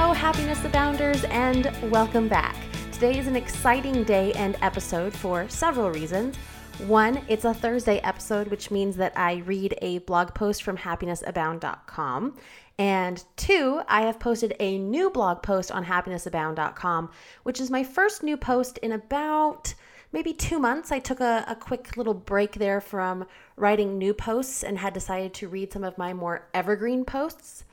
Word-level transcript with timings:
Hello, 0.00 0.14
Happiness 0.14 0.64
Abounders, 0.64 1.24
and 1.24 1.70
welcome 1.92 2.26
back. 2.26 2.56
Today 2.90 3.18
is 3.18 3.26
an 3.26 3.36
exciting 3.36 4.02
day 4.02 4.32
and 4.32 4.56
episode 4.62 5.12
for 5.12 5.46
several 5.50 5.90
reasons. 5.90 6.36
One, 6.86 7.20
it's 7.28 7.44
a 7.44 7.52
Thursday 7.52 7.98
episode, 7.98 8.48
which 8.48 8.70
means 8.70 8.96
that 8.96 9.12
I 9.14 9.42
read 9.44 9.76
a 9.82 9.98
blog 9.98 10.32
post 10.32 10.62
from 10.62 10.78
happinessabound.com. 10.78 12.34
And 12.78 13.22
two, 13.36 13.82
I 13.88 14.00
have 14.00 14.18
posted 14.18 14.56
a 14.58 14.78
new 14.78 15.10
blog 15.10 15.42
post 15.42 15.70
on 15.70 15.84
happinessabound.com, 15.84 17.10
which 17.42 17.60
is 17.60 17.70
my 17.70 17.84
first 17.84 18.22
new 18.22 18.38
post 18.38 18.78
in 18.78 18.92
about 18.92 19.74
maybe 20.12 20.32
two 20.32 20.58
months. 20.58 20.90
I 20.90 20.98
took 20.98 21.20
a, 21.20 21.44
a 21.46 21.54
quick 21.54 21.98
little 21.98 22.14
break 22.14 22.54
there 22.54 22.80
from 22.80 23.26
writing 23.54 23.98
new 23.98 24.14
posts 24.14 24.64
and 24.64 24.78
had 24.78 24.94
decided 24.94 25.34
to 25.34 25.48
read 25.48 25.74
some 25.74 25.84
of 25.84 25.98
my 25.98 26.14
more 26.14 26.48
evergreen 26.54 27.04
posts. 27.04 27.64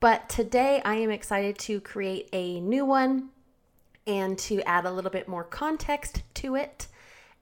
But 0.00 0.28
today 0.30 0.80
I 0.82 0.94
am 0.94 1.10
excited 1.10 1.58
to 1.58 1.78
create 1.78 2.30
a 2.32 2.58
new 2.60 2.86
one 2.86 3.28
and 4.06 4.38
to 4.38 4.62
add 4.62 4.86
a 4.86 4.90
little 4.90 5.10
bit 5.10 5.28
more 5.28 5.44
context 5.44 6.22
to 6.34 6.54
it 6.54 6.86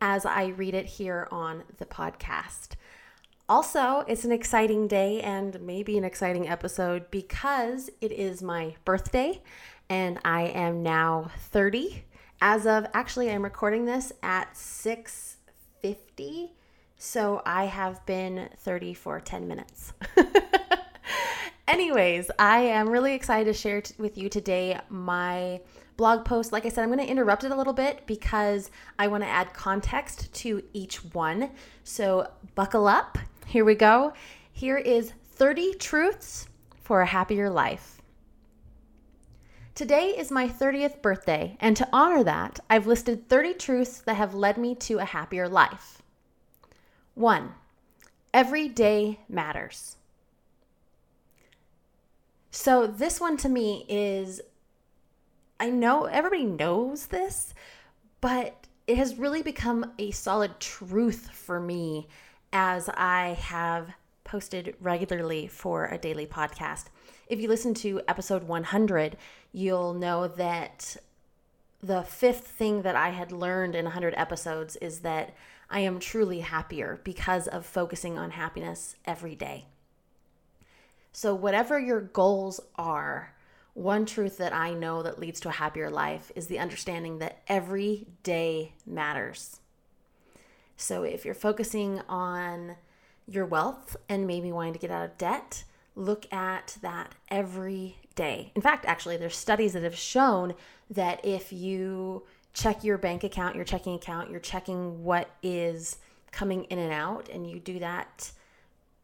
as 0.01 0.27
I 0.27 0.49
read 0.49 0.75
it 0.75 0.87
here 0.87 1.29
on 1.31 1.63
the 1.77 1.87
podcast. 1.87 2.71
Also, 3.49 4.05
it's 4.09 4.25
an 4.25 4.33
exciting 4.33 4.89
day 4.89 5.21
and 5.21 5.61
maybe 5.61 5.97
an 5.97 6.03
exciting 6.03 6.49
episode 6.49 7.13
because 7.13 7.91
it 8.01 8.11
is 8.11 8.43
my 8.43 8.75
birthday 8.85 9.41
and 9.89 10.19
I 10.25 10.47
am 10.47 10.83
now 10.83 11.31
30. 11.39 12.03
As 12.41 12.67
of 12.67 12.89
actually 12.93 13.31
I'm 13.31 13.45
recording 13.45 13.85
this 13.85 14.13
at 14.21 14.57
6:50, 14.57 16.51
so 16.97 17.41
I 17.47 17.67
have 17.67 18.05
been 18.05 18.49
30 18.59 18.95
for 18.95 19.21
10 19.21 19.47
minutes. 19.47 19.93
Anyways, 21.69 22.31
I 22.39 22.61
am 22.61 22.89
really 22.89 23.13
excited 23.13 23.45
to 23.45 23.53
share 23.53 23.83
t- 23.83 23.95
with 23.99 24.17
you 24.17 24.31
today 24.31 24.81
my 24.89 25.61
blog 25.99 26.25
post. 26.25 26.51
Like 26.51 26.65
I 26.65 26.71
said, 26.71 26.83
I'm 26.83 26.89
going 26.89 26.99
to 26.99 27.07
interrupt 27.07 27.45
it 27.45 27.51
a 27.51 27.55
little 27.55 27.75
bit 27.75 28.07
because 28.07 28.71
I 28.99 29.07
want 29.09 29.23
to 29.23 29.29
add 29.29 29.53
context 29.53 30.33
to 30.33 30.63
each 30.73 31.05
one. 31.13 31.51
So 31.85 32.27
buckle 32.55 32.89
up. 32.89 33.19
Here 33.45 33.67
we 33.67 33.75
go. 33.75 34.15
Here 34.51 34.79
is 34.79 35.13
30 35.33 35.75
truths 35.75 36.49
for 36.81 37.03
a 37.03 37.07
happier 37.07 37.51
life. 37.51 38.01
Today 39.75 40.15
is 40.17 40.31
my 40.31 40.49
30th 40.49 41.03
birthday, 41.03 41.59
and 41.61 41.77
to 41.77 41.89
honor 41.93 42.25
that, 42.25 42.61
I've 42.71 42.87
listed 42.87 43.29
30 43.29 43.53
truths 43.55 44.01
that 44.07 44.17
have 44.17 44.33
led 44.33 44.57
me 44.57 44.75
to 44.77 45.01
a 45.01 45.05
happier 45.05 45.47
life. 45.47 46.01
1. 47.15 47.53
Every 48.33 48.69
day 48.69 49.21
matters. 49.29 49.98
So, 52.51 52.87
this 52.87 53.21
one 53.21 53.37
to 53.39 53.49
me 53.49 53.85
is 53.89 54.41
I 55.61 55.71
know 55.71 56.05
everybody 56.05 56.45
knows 56.45 57.09
this, 57.09 57.53
but 58.21 58.67
it 58.87 58.97
has 58.97 59.19
really 59.19 59.43
become 59.43 59.93
a 59.99 60.13
solid 60.13 60.59
truth 60.61 61.31
for 61.31 61.61
me 61.61 62.09
as 62.53 62.89
I 62.89 63.37
have 63.41 63.91
posted 64.25 64.77
regularly 64.81 65.47
for 65.47 65.87
a 65.87 65.99
daily 65.99 66.27
podcast. 66.27 66.87
If 67.27 67.41
you 67.41 67.49
listen 67.49 67.75
to 67.75 68.01
episode 68.09 68.45
100, 68.45 69.17
you'll 69.53 69.95
know 69.95 70.29
that 70.29 70.97
the 71.83 72.03
fifth 72.03 72.47
thing 72.47 72.83
that 72.83 72.97
I 72.97 73.11
had 73.11 73.31
learned 73.31 73.75
in 73.75 73.85
100 73.85 74.15
episodes 74.17 74.77
is 74.77 75.01
that 75.01 75.35
I 75.71 75.81
am 75.81 76.01
truly 76.01 76.41
happier 76.41 77.01
because 77.05 77.47
of 77.47 77.67
focusing 77.67 78.19
on 78.19 78.31
happiness 78.33 78.97
every 79.05 79.35
day. 79.35 79.67
So, 81.19 81.35
whatever 81.35 81.81
your 81.81 82.01
goals 82.01 82.61
are, 82.77 83.35
one 83.75 84.07
truth 84.07 84.39
that 84.39 84.53
I 84.53 84.73
know 84.73 85.03
that 85.03 85.19
leads 85.19 85.41
to 85.41 85.49
a 85.49 85.51
happier 85.51 85.91
life 85.91 86.31
is 86.37 86.47
the 86.47 86.61
understanding 86.61 87.19
that 87.19 87.43
every 87.49 88.07
day 88.23 88.75
matters. 88.87 89.59
So, 90.77 91.03
if 91.03 91.25
you're 91.25 91.35
focusing 91.35 92.03
on 92.09 92.77
your 93.27 93.47
wealth 93.47 93.97
and 94.09 94.29
maybe 94.29 94.53
wanting 94.53 94.75
to 94.75 94.79
get 94.79 94.93
out 94.93 95.07
of 95.07 95.19
debt, 95.19 95.65
look 95.97 96.33
at 96.33 96.79
that 96.83 97.17
every 97.33 97.97
day. 98.15 98.53
In 98.55 98.63
fact, 98.63 98.87
actually, 98.87 99.17
there's 99.17 99.37
studies 99.37 99.73
that 99.73 99.83
have 99.83 99.99
shown 99.99 100.55
that 100.89 101.25
if 101.25 101.53
you 101.53 102.27
check 102.53 102.85
your 102.85 102.97
bank 102.97 103.25
account, 103.25 103.57
your 103.57 103.65
checking 103.65 103.97
account, 103.97 104.31
you're 104.31 104.39
checking 104.39 105.03
what 105.03 105.31
is 105.43 105.97
coming 106.31 106.63
in 106.67 106.79
and 106.79 106.93
out, 106.93 107.29
and 107.29 107.45
you 107.45 107.59
do 107.59 107.81
that 107.81 108.31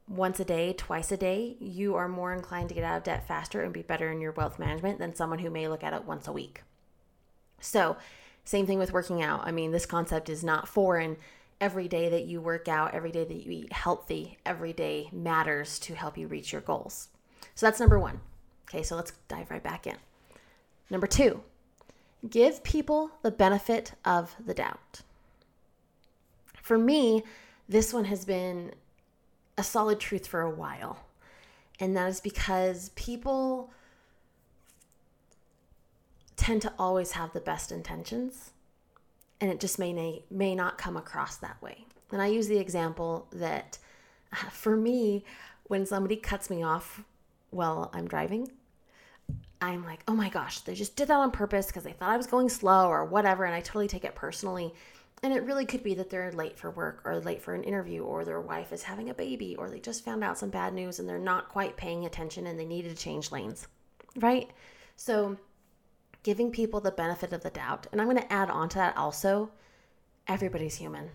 once 0.09 0.38
a 0.38 0.44
day, 0.44 0.72
twice 0.72 1.10
a 1.10 1.16
day, 1.16 1.56
you 1.59 1.94
are 1.94 2.09
more 2.09 2.32
inclined 2.32 2.69
to 2.69 2.75
get 2.75 2.84
out 2.84 2.98
of 2.98 3.04
debt 3.04 3.26
faster 3.26 3.62
and 3.62 3.72
be 3.72 3.82
better 3.82 4.10
in 4.10 4.20
your 4.20 4.32
wealth 4.32 4.59
management 4.59 4.98
than 4.98 5.15
someone 5.15 5.38
who 5.38 5.50
may 5.50 5.66
look 5.66 5.82
at 5.82 5.94
it 5.94 6.04
once 6.04 6.28
a 6.28 6.32
week. 6.32 6.62
So, 7.60 7.97
same 8.44 8.66
thing 8.66 8.78
with 8.78 8.93
working 8.93 9.22
out. 9.22 9.47
I 9.47 9.53
mean, 9.53 9.72
this 9.72 9.87
concept 9.87 10.28
is 10.28 10.44
not 10.44 10.69
foreign. 10.69 11.16
Every 11.60 11.88
day 11.88 12.10
that 12.10 12.26
you 12.26 12.43
work 12.43 12.69
out, 12.69 12.93
every 12.93 13.10
day 13.10 13.25
that 13.25 13.47
you 13.47 13.50
eat 13.50 13.72
healthy, 13.72 14.37
every 14.44 14.75
day 14.75 15.09
matters 15.12 15.78
to 15.81 15.94
help 15.94 16.19
you 16.19 16.26
reach 16.26 16.53
your 16.53 16.60
goals. 16.60 17.09
So, 17.54 17.64
that's 17.64 17.81
number 17.81 17.98
one. 17.98 18.20
Okay, 18.69 18.82
so 18.82 18.97
let's 18.97 19.12
dive 19.28 19.50
right 19.50 19.62
back 19.62 19.87
in. 19.87 19.97
Number 20.91 21.06
two, 21.06 21.41
give 22.28 22.62
people 22.62 23.10
the 23.22 23.31
benefit 23.31 23.93
of 24.04 24.34
the 24.44 24.54
doubt. 24.54 25.00
For 26.62 26.76
me, 26.76 27.22
this 27.69 27.94
one 27.94 28.04
has 28.04 28.25
been 28.25 28.72
a 29.56 29.62
solid 29.62 30.00
truth 30.00 30.26
for 30.26 30.41
a 30.41 30.50
while. 30.50 31.06
And 31.81 31.97
that 31.97 32.09
is 32.09 32.20
because 32.20 32.91
people 32.91 33.70
tend 36.37 36.62
to 36.62 36.72
always 36.78 37.12
have 37.12 37.32
the 37.32 37.41
best 37.41 37.70
intentions 37.72 38.50
and 39.41 39.50
it 39.50 39.60
just 39.60 39.78
may 39.78 40.22
may 40.31 40.54
not 40.54 40.78
come 40.78 40.97
across 40.97 41.37
that 41.37 41.60
way. 41.60 41.84
And 42.12 42.22
I 42.22 42.28
use 42.28 42.48
the 42.48 42.59
example 42.59 43.26
that 43.32 43.78
uh, 44.32 44.48
for 44.50 44.76
me 44.76 45.25
when 45.64 45.87
somebody 45.87 46.16
cuts 46.16 46.50
me 46.50 46.62
off 46.62 47.03
while 47.50 47.91
I'm 47.93 48.06
driving, 48.06 48.50
I'm 49.60 49.84
like, 49.84 50.03
"Oh 50.09 50.14
my 50.14 50.28
gosh, 50.28 50.60
they 50.60 50.75
just 50.75 50.97
did 50.97 51.09
that 51.09 51.16
on 51.16 51.31
purpose 51.31 51.66
because 51.66 51.84
they 51.84 51.93
thought 51.93 52.10
I 52.10 52.16
was 52.16 52.26
going 52.26 52.48
slow 52.48 52.88
or 52.88 53.04
whatever." 53.04 53.44
And 53.44 53.54
I 53.54 53.60
totally 53.60 53.88
take 53.88 54.04
it 54.04 54.14
personally. 54.14 54.72
And 55.25 55.33
it 55.33 55.45
really 55.45 55.65
could 55.65 55.83
be 55.83 55.95
that 55.95 56.11
they're 56.11 56.31
late 56.33 56.59
for 56.59 56.71
work 56.71 57.01
or 57.07 57.19
late 57.19 57.41
for 57.41 57.55
an 57.55 57.65
interview 57.65 58.03
or 58.03 58.27
their 58.27 58.43
wife 58.43 58.75
is 58.75 58.83
having 58.83 59.09
a 59.09 59.15
baby 59.15 59.57
or 59.57 59.71
they 59.71 59.81
just 59.81 60.05
found 60.05 60.23
out 60.23 60.37
some 60.37 60.51
bad 60.51 60.75
news 60.75 60.99
and 60.99 61.09
they're 61.09 61.19
not 61.19 61.49
quite 61.49 61.79
paying 61.79 62.05
attention 62.05 62.47
and 62.47 62.61
they 62.61 62.67
needed 62.67 62.95
to 62.95 63.03
change 63.03 63.33
lanes, 63.33 63.67
right? 64.17 64.51
So, 64.97 65.39
giving 66.25 66.51
people 66.51 66.79
the 66.79 66.91
benefit 66.91 67.33
of 67.33 67.43
the 67.43 67.49
doubt. 67.49 67.87
And 67.91 68.03
I'm 68.03 68.07
going 68.07 68.21
to 68.21 68.31
add 68.31 68.51
on 68.51 68.69
to 68.69 68.77
that 68.77 68.99
also 68.99 69.51
everybody's 70.29 70.77
human. 70.77 71.09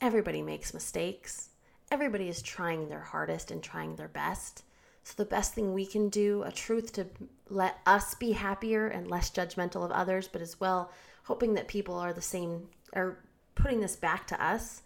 Everybody 0.00 0.42
makes 0.42 0.74
mistakes. 0.74 1.50
Everybody 1.92 2.28
is 2.28 2.42
trying 2.42 2.88
their 2.88 3.02
hardest 3.02 3.52
and 3.52 3.62
trying 3.62 3.94
their 3.94 4.08
best. 4.08 4.64
So, 5.04 5.14
the 5.16 5.24
best 5.24 5.54
thing 5.54 5.72
we 5.72 5.86
can 5.86 6.08
do, 6.08 6.42
a 6.42 6.50
truth 6.50 6.94
to 6.94 7.06
let 7.48 7.78
us 7.86 8.16
be 8.16 8.32
happier 8.32 8.88
and 8.88 9.06
less 9.06 9.30
judgmental 9.30 9.84
of 9.84 9.92
others, 9.92 10.26
but 10.26 10.42
as 10.42 10.58
well, 10.58 10.90
hoping 11.22 11.54
that 11.54 11.68
people 11.68 11.94
are 11.94 12.12
the 12.12 12.20
same 12.20 12.66
or 12.94 13.18
putting 13.54 13.80
this 13.80 13.96
back 13.96 14.26
to 14.28 14.44
us 14.44 14.82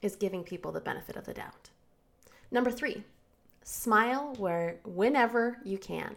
is 0.00 0.16
giving 0.16 0.42
people 0.42 0.72
the 0.72 0.80
benefit 0.80 1.16
of 1.16 1.24
the 1.24 1.34
doubt. 1.34 1.70
Number 2.50 2.70
three, 2.70 3.04
smile 3.62 4.34
where 4.38 4.80
whenever 4.84 5.58
you 5.64 5.78
can. 5.78 6.16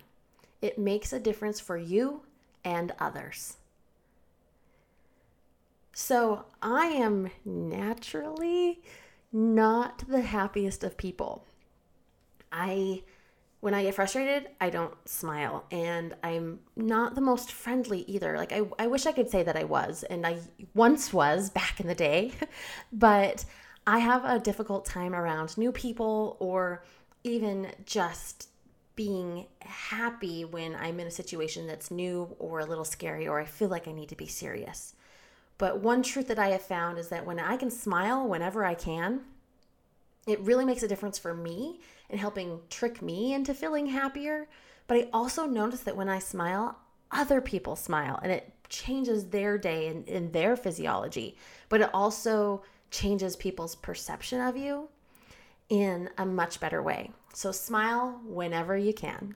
It 0.62 0.80
makes 0.80 1.14
a 1.14 1.20
difference 1.20 1.60
for 1.60 1.78
you 1.78 2.22
and 2.64 2.94
others. 3.00 3.58
So 5.94 6.46
I 6.62 6.88
am 6.88 7.30
naturally 7.46 8.82
not 9.32 10.04
the 10.08 10.22
happiest 10.22 10.84
of 10.84 10.98
people. 10.98 11.46
I 12.52 13.04
when 13.60 13.74
I 13.74 13.84
get 13.84 13.96
frustrated, 13.96 14.50
I 14.62 14.70
don't 14.70 14.94
smile 15.08 15.66
and 15.72 16.16
I'm 16.24 16.60
not 16.76 17.16
the 17.16 17.22
most 17.22 17.52
friendly 17.52 18.02
either. 18.02 18.38
Like, 18.38 18.52
I, 18.52 18.62
I 18.78 18.88
wish 18.88 19.06
I 19.06 19.12
could 19.12 19.30
say 19.30 19.44
that 19.44 19.56
I 19.56 19.64
was, 19.64 20.04
and 20.04 20.26
I 20.26 20.40
once 20.74 21.12
was 21.12 21.50
back 21.50 21.80
in 21.80 21.88
the 21.88 21.96
day, 21.96 22.34
but 22.94 23.46
I 23.88 24.00
have 24.00 24.24
a 24.26 24.40
difficult 24.40 24.86
time 24.86 25.16
around 25.16 25.58
new 25.58 25.72
people 25.72 26.38
or 26.40 26.84
even 27.24 27.72
just 27.86 28.50
being 28.96 29.46
happy 29.62 30.46
when 30.46 30.76
I'm 30.76 31.00
in 31.00 31.08
a 31.08 31.12
situation 31.12 31.68
that's 31.68 31.92
new 31.92 32.36
or 32.40 32.60
a 32.60 32.66
little 32.66 32.86
scary 32.86 33.28
or 33.28 33.40
I 33.40 33.46
feel 33.46 33.68
like 33.68 33.88
I 33.88 33.92
need 33.92 34.10
to 34.10 34.16
be 34.16 34.28
serious. 34.28 34.94
But 35.58 35.80
one 35.80 36.04
truth 36.04 36.28
that 36.28 36.40
I 36.40 36.50
have 36.50 36.62
found 36.62 36.98
is 36.98 37.10
that 37.10 37.26
when 37.26 37.40
I 37.40 37.58
can 37.58 37.72
smile 37.72 38.28
whenever 38.28 38.64
I 38.66 38.74
can, 38.74 39.22
it 40.28 40.40
really 40.42 40.66
makes 40.66 40.84
a 40.84 40.88
difference 40.88 41.18
for 41.18 41.34
me 41.34 41.80
in 42.10 42.18
helping 42.18 42.60
trick 42.70 43.02
me 43.02 43.34
into 43.34 43.54
feeling 43.54 43.86
happier. 43.86 44.48
But 44.88 44.98
I 44.98 45.10
also 45.14 45.46
notice 45.46 45.82
that 45.82 45.96
when 45.96 46.10
I 46.10 46.20
smile, 46.20 46.78
other 47.12 47.42
people 47.42 47.76
smile 47.76 48.20
and 48.24 48.32
it 48.32 48.52
changes 48.70 49.28
their 49.28 49.58
day 49.58 49.88
and, 49.88 50.34
their 50.34 50.56
physiology. 50.56 51.38
But 51.70 51.82
it 51.82 51.90
also 51.94 52.64
changes 52.90 53.36
people's 53.36 53.76
perception 53.76 54.42
of 54.42 54.58
you 54.58 54.90
in 55.70 56.10
a 56.18 56.26
much 56.26 56.60
better 56.60 56.82
way. 56.82 57.12
So 57.34 57.52
smile 57.52 58.22
whenever 58.26 58.78
you 58.78 58.94
can. 58.94 59.36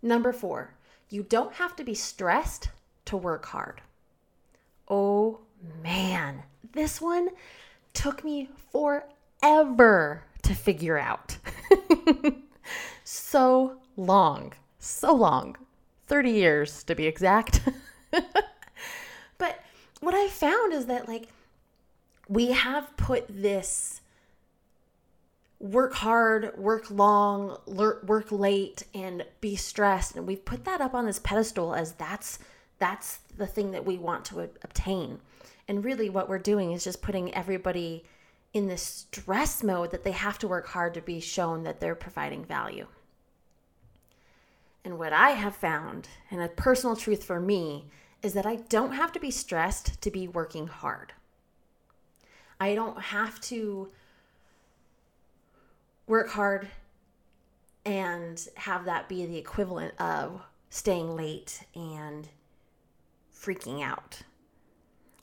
Number 0.00 0.32
four, 0.32 0.74
you 1.08 1.22
don't 1.22 1.54
have 1.54 1.76
to 1.76 1.84
be 1.84 1.94
stressed 1.94 2.68
to 3.06 3.16
work 3.16 3.46
hard. 3.46 3.80
Oh 4.88 5.40
man, 5.82 6.42
this 6.72 7.00
one 7.00 7.30
took 7.92 8.24
me 8.24 8.48
forever 8.70 9.06
to 9.42 10.54
figure 10.54 10.98
out. 10.98 11.36
so 13.04 13.76
long, 13.96 14.52
so 14.78 15.14
long. 15.14 15.56
30 16.06 16.30
years 16.30 16.84
to 16.84 16.94
be 16.94 17.06
exact. 17.06 17.60
but 19.38 19.64
what 20.00 20.14
I 20.14 20.28
found 20.28 20.72
is 20.72 20.86
that, 20.86 21.08
like, 21.08 21.28
we 22.28 22.52
have 22.52 22.96
put 22.96 23.26
this 23.28 24.00
work 25.58 25.94
hard, 25.94 26.56
work 26.58 26.90
long, 26.90 27.56
work 27.66 28.32
late, 28.32 28.82
and 28.94 29.24
be 29.40 29.56
stressed, 29.56 30.16
and 30.16 30.26
we've 30.26 30.44
put 30.44 30.64
that 30.64 30.80
up 30.80 30.92
on 30.92 31.06
this 31.06 31.18
pedestal 31.20 31.74
as 31.74 31.92
that's 31.92 32.38
that's 32.78 33.20
the 33.36 33.46
thing 33.46 33.70
that 33.70 33.86
we 33.86 33.96
want 33.96 34.24
to 34.24 34.40
obtain. 34.40 35.20
And 35.68 35.84
really, 35.84 36.10
what 36.10 36.28
we're 36.28 36.38
doing 36.40 36.72
is 36.72 36.82
just 36.82 37.00
putting 37.00 37.32
everybody 37.32 38.02
in 38.52 38.68
this 38.68 38.82
stress 38.82 39.62
mode 39.62 39.90
that 39.90 40.04
they 40.04 40.12
have 40.12 40.38
to 40.38 40.48
work 40.48 40.68
hard 40.68 40.94
to 40.94 41.00
be 41.00 41.20
shown 41.20 41.62
that 41.62 41.80
they're 41.80 41.94
providing 41.94 42.44
value. 42.44 42.86
And 44.84 44.98
what 44.98 45.12
I 45.12 45.30
have 45.30 45.54
found, 45.54 46.08
and 46.30 46.42
a 46.42 46.48
personal 46.48 46.96
truth 46.96 47.24
for 47.24 47.40
me, 47.40 47.86
is 48.22 48.34
that 48.34 48.46
I 48.46 48.56
don't 48.56 48.92
have 48.92 49.12
to 49.12 49.20
be 49.20 49.30
stressed 49.30 50.00
to 50.02 50.10
be 50.10 50.28
working 50.28 50.66
hard. 50.66 51.12
I 52.60 52.74
don't 52.74 53.00
have 53.00 53.40
to 53.42 53.88
work 56.06 56.30
hard 56.30 56.68
and 57.84 58.46
have 58.56 58.84
that 58.84 59.08
be 59.08 59.24
the 59.26 59.38
equivalent 59.38 60.00
of 60.00 60.42
staying 60.70 61.16
late 61.16 61.64
and 61.74 62.28
freaking 63.34 63.82
out. 63.82 64.22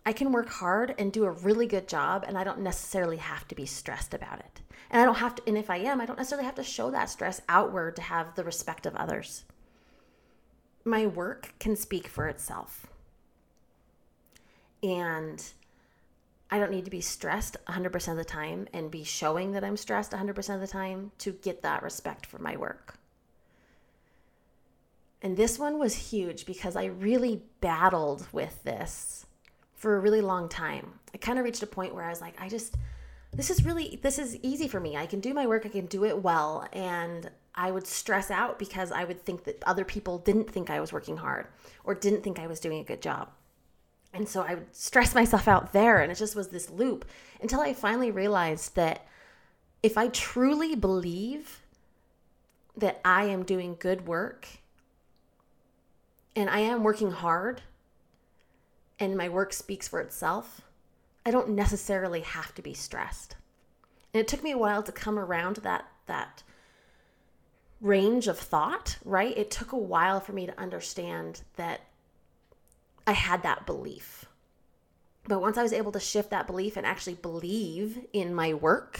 I 0.06 0.14
can 0.14 0.32
work 0.32 0.50
hard 0.50 0.96
and 0.98 1.12
do 1.12 1.26
a 1.26 1.32
really 1.32 1.68
good 1.68 1.88
job, 1.88 2.24
and 2.28 2.38
I 2.38 2.44
don't 2.44 2.62
necessarily 2.62 3.18
have 3.18 3.48
to 3.50 3.56
be 3.56 3.66
stressed 3.66 4.14
about 4.14 4.40
it. 4.40 4.62
And 4.90 5.02
I 5.02 5.06
don't 5.06 5.16
have 5.16 5.36
to, 5.36 5.44
and 5.46 5.58
if 5.58 5.70
I 5.70 5.78
am, 5.78 6.02
I 6.02 6.06
don't 6.06 6.18
necessarily 6.18 6.46
have 6.46 6.56
to 6.56 6.64
show 6.64 6.90
that 6.92 7.10
stress 7.10 7.42
outward 7.48 7.96
to 7.98 8.02
have 8.02 8.36
the 8.36 8.44
respect 8.44 8.86
of 8.86 8.96
others. 8.96 9.44
My 10.84 11.06
work 11.06 11.54
can 11.60 11.76
speak 11.76 12.08
for 12.08 12.28
itself. 12.28 12.88
And 14.82 15.44
I 16.50 16.58
don't 16.58 16.72
need 16.72 16.86
to 16.86 16.92
be 16.92 17.02
stressed 17.02 17.58
100% 17.68 18.08
of 18.12 18.18
the 18.18 18.26
time 18.26 18.68
and 18.74 18.90
be 18.90 19.04
showing 19.04 19.52
that 19.52 19.64
I'm 19.64 19.78
stressed 19.78 20.14
100% 20.14 20.56
of 20.56 20.62
the 20.62 20.68
time 20.68 21.12
to 21.20 21.34
get 21.34 21.62
that 21.62 21.84
respect 21.84 22.26
for 22.26 22.40
my 22.40 22.58
work. 22.58 22.96
And 25.22 25.36
this 25.36 25.60
one 25.60 25.78
was 25.78 26.12
huge 26.12 26.46
because 26.46 26.76
I 26.76 26.86
really 26.86 27.44
battled 27.60 28.28
with 28.32 28.64
this 28.64 29.26
for 29.80 29.96
a 29.96 30.00
really 30.00 30.22
long 30.22 30.48
time. 30.48 31.00
I 31.14 31.18
kind 31.18 31.40
of 31.40 31.46
reached 31.46 31.64
a 31.64 31.68
point 31.68 31.96
where 31.96 32.04
I 32.04 32.10
was 32.10 32.22
like, 32.22 32.40
I 32.40 32.50
just, 32.50 32.76
this 33.34 33.50
is 33.50 33.66
really, 33.66 34.00
this 34.04 34.20
is 34.20 34.38
easy 34.44 34.68
for 34.68 34.80
me. 34.80 34.96
I 34.96 35.08
can 35.08 35.22
do 35.22 35.34
my 35.34 35.48
work, 35.48 35.66
I 35.66 35.70
can 35.70 35.88
do 35.88 36.06
it 36.06 36.22
well. 36.22 36.68
And 36.74 37.32
I 37.56 37.72
would 37.72 37.88
stress 37.88 38.30
out 38.30 38.60
because 38.60 38.92
I 38.92 39.06
would 39.06 39.26
think 39.26 39.46
that 39.46 39.64
other 39.66 39.86
people 39.86 40.20
didn't 40.20 40.52
think 40.52 40.70
I 40.70 40.80
was 40.80 40.94
working 40.94 41.18
hard 41.18 41.48
or 41.84 41.96
didn't 41.96 42.24
think 42.24 42.40
I 42.40 42.48
was 42.48 42.60
doing 42.60 42.80
a 42.80 42.84
good 42.84 43.02
job. 43.02 43.30
And 44.14 44.28
so 44.28 44.42
I 44.42 44.56
would 44.56 44.76
stress 44.76 45.14
myself 45.14 45.48
out 45.48 45.72
there, 45.72 46.02
and 46.02 46.12
it 46.12 46.16
just 46.16 46.36
was 46.36 46.48
this 46.48 46.70
loop 46.70 47.06
until 47.42 47.62
I 47.62 47.74
finally 47.74 48.12
realized 48.12 48.76
that 48.76 49.06
if 49.84 49.98
I 49.98 50.08
truly 50.08 50.76
believe 50.76 51.62
that 52.76 53.00
I 53.06 53.26
am 53.26 53.44
doing 53.44 53.78
good 53.80 54.08
work 54.08 54.48
and 56.36 56.50
I 56.50 56.60
am 56.60 56.84
working 56.84 57.12
hard 57.12 57.62
and 59.00 59.18
my 59.18 59.30
work 59.30 59.54
speaks 59.54 59.88
for 59.88 60.00
itself, 60.00 60.62
I 61.26 61.32
don't 61.32 61.50
necessarily 61.50 62.22
have 62.22 62.54
to 62.56 62.62
be 62.62 62.74
stressed. 62.74 63.36
And 64.14 64.22
it 64.22 64.28
took 64.28 64.44
me 64.44 64.52
a 64.52 64.58
while 64.58 64.84
to 64.84 64.92
come 64.92 65.18
around 65.18 65.58
that 65.58 65.86
that 66.08 66.44
range 67.82 68.28
of 68.28 68.38
thought, 68.38 68.98
right? 69.06 69.38
It 69.38 69.52
took 69.52 69.72
a 69.72 69.78
while 69.78 70.20
for 70.20 70.34
me 70.34 70.46
to 70.46 70.60
understand 70.60 71.44
that 71.56 71.82
I 73.08 73.14
had 73.14 73.44
that 73.44 73.66
belief. 73.66 74.26
But 75.28 75.42
once 75.42 75.58
I 75.58 75.64
was 75.64 75.74
able 75.74 75.92
to 75.94 76.00
shift 76.00 76.32
that 76.32 76.48
belief 76.48 76.76
and 76.76 76.86
actually 76.86 77.14
believe 77.16 78.06
in 78.12 78.34
my 78.34 78.54
work 78.54 79.00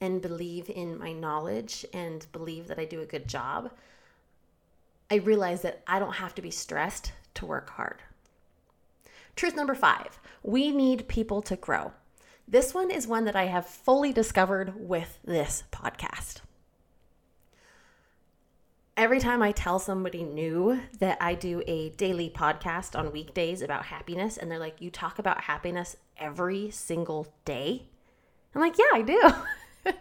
and 0.00 0.22
believe 0.22 0.70
in 0.70 0.98
my 0.98 1.12
knowledge 1.12 1.84
and 1.92 2.24
believe 2.32 2.68
that 2.68 2.78
I 2.78 2.84
do 2.84 3.00
a 3.00 3.06
good 3.06 3.28
job, 3.28 3.72
I 5.10 5.16
realized 5.16 5.62
that 5.64 5.82
I 5.86 5.98
don't 5.98 6.14
have 6.14 6.34
to 6.36 6.42
be 6.42 6.50
stressed 6.50 7.12
to 7.34 7.46
work 7.46 7.70
hard. 7.70 8.02
Truth 9.36 9.54
number 9.54 9.74
five 9.74 10.18
we 10.42 10.70
need 10.70 11.08
people 11.08 11.42
to 11.42 11.56
grow. 11.56 11.92
This 12.48 12.72
one 12.72 12.90
is 12.90 13.06
one 13.06 13.24
that 13.24 13.36
I 13.36 13.46
have 13.46 13.66
fully 13.66 14.12
discovered 14.12 14.74
with 14.76 15.18
this 15.24 15.64
podcast 15.72 16.40
every 18.96 19.20
time 19.20 19.42
I 19.42 19.52
tell 19.52 19.78
somebody 19.78 20.22
new 20.22 20.80
that 20.98 21.18
I 21.20 21.34
do 21.34 21.62
a 21.66 21.90
daily 21.90 22.30
podcast 22.30 22.98
on 22.98 23.12
weekdays 23.12 23.60
about 23.60 23.86
happiness, 23.86 24.36
and 24.36 24.50
they're 24.50 24.58
like, 24.58 24.80
You 24.80 24.90
talk 24.90 25.18
about 25.18 25.42
happiness 25.42 25.96
every 26.16 26.70
single 26.70 27.32
day? 27.44 27.88
I'm 28.54 28.60
like, 28.60 28.78
Yeah, 28.78 28.84
I 28.94 29.02
do. 29.02 29.22
and 29.84 29.94